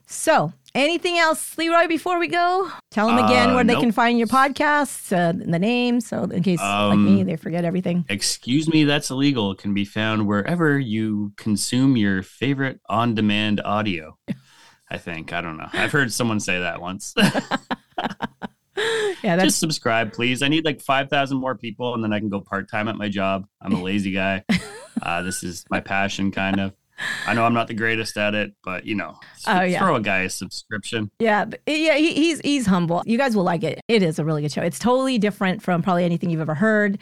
[0.07, 2.70] So, anything else, Leroy, before we go?
[2.91, 6.43] Tell them again Uh, where they can find your podcasts, uh, the name, so in
[6.43, 8.05] case, like me, Um, they forget everything.
[8.09, 9.53] Excuse me, that's illegal.
[9.53, 14.18] It can be found wherever you consume your favorite on-demand audio.
[14.91, 15.68] I think I don't know.
[15.72, 17.14] I've heard someone say that once.
[19.22, 20.43] Yeah, that's Just subscribe, please.
[20.43, 22.97] I need like five thousand more people, and then I can go part time at
[22.97, 23.47] my job.
[23.62, 24.45] I'm a lazy guy.
[25.03, 26.72] Uh, this is my passion, kind of.
[27.26, 29.16] I know I'm not the greatest at it, but you know,
[29.47, 29.78] Oh, yeah.
[29.80, 31.11] throw a guy a subscription.
[31.18, 31.97] yeah, yeah.
[31.97, 33.03] He, he's he's humble.
[33.07, 33.80] You guys will like it.
[33.88, 34.62] It is a really good show.
[34.62, 36.99] It's totally different from probably anything you've ever heard.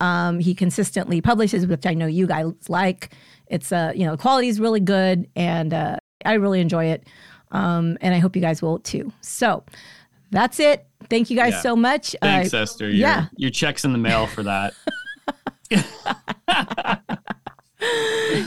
[0.00, 3.12] Um, he consistently publishes, which I know you guys like.
[3.46, 7.06] It's uh, you know, the quality is really good, and uh, I really enjoy it.
[7.52, 9.12] Um, and I hope you guys will too.
[9.20, 9.62] So
[10.30, 10.86] that's it.
[11.10, 11.60] Thank you guys Yeah.
[11.60, 12.16] so much.
[12.20, 12.86] Thanks, Uh, Esther.
[12.86, 13.26] Your, yeah.
[13.36, 14.72] your check's in the mail for that.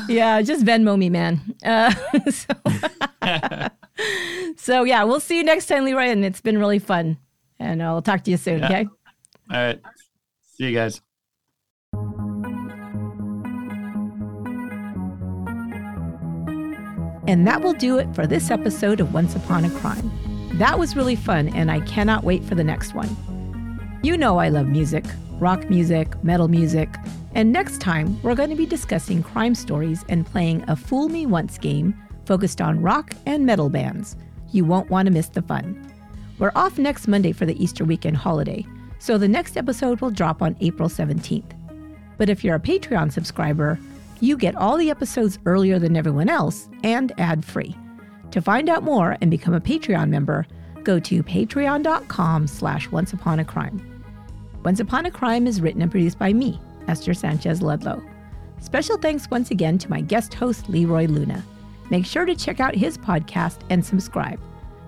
[0.08, 1.40] yeah, just Venmo me, man.
[1.64, 1.92] Uh,
[2.32, 3.70] so,
[4.58, 6.06] so, yeah, we'll see you next time, Leroy.
[6.06, 7.18] And it's been really fun.
[7.60, 8.60] And I'll talk to you soon.
[8.60, 8.66] Yeah.
[8.66, 8.88] Okay.
[9.52, 9.80] All right.
[10.56, 11.02] See you guys.
[17.28, 20.12] And that will do it for this episode of Once Upon a Crime.
[20.54, 23.10] That was really fun, and I cannot wait for the next one.
[24.02, 25.04] You know I love music
[25.40, 26.90] rock music, metal music,
[27.36, 31.26] and next time we're going to be discussing crime stories and playing a Fool Me
[31.26, 31.94] Once game
[32.26, 34.16] focused on rock and metal bands.
[34.52, 35.92] You won't want to miss the fun.
[36.40, 38.66] We're off next Monday for the Easter weekend holiday,
[39.00, 41.52] so the next episode will drop on April 17th.
[42.18, 43.80] But if you're a Patreon subscriber,
[44.20, 47.76] you get all the episodes earlier than everyone else and ad free.
[48.32, 50.48] To find out more and become a Patreon member,
[50.84, 53.97] go to patreon.com slash onceuponacrime.
[54.68, 56.60] Once Upon a Crime is written and produced by me,
[56.90, 58.04] Esther Sanchez Ludlow.
[58.60, 61.42] Special thanks once again to my guest host, Leroy Luna.
[61.90, 64.42] Make sure to check out his podcast and subscribe.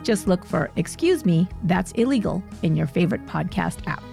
[0.04, 4.04] Just look for Excuse Me, That's Illegal in your favorite podcast app.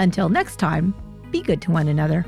[0.00, 0.92] Until next time,
[1.30, 2.26] be good to one another.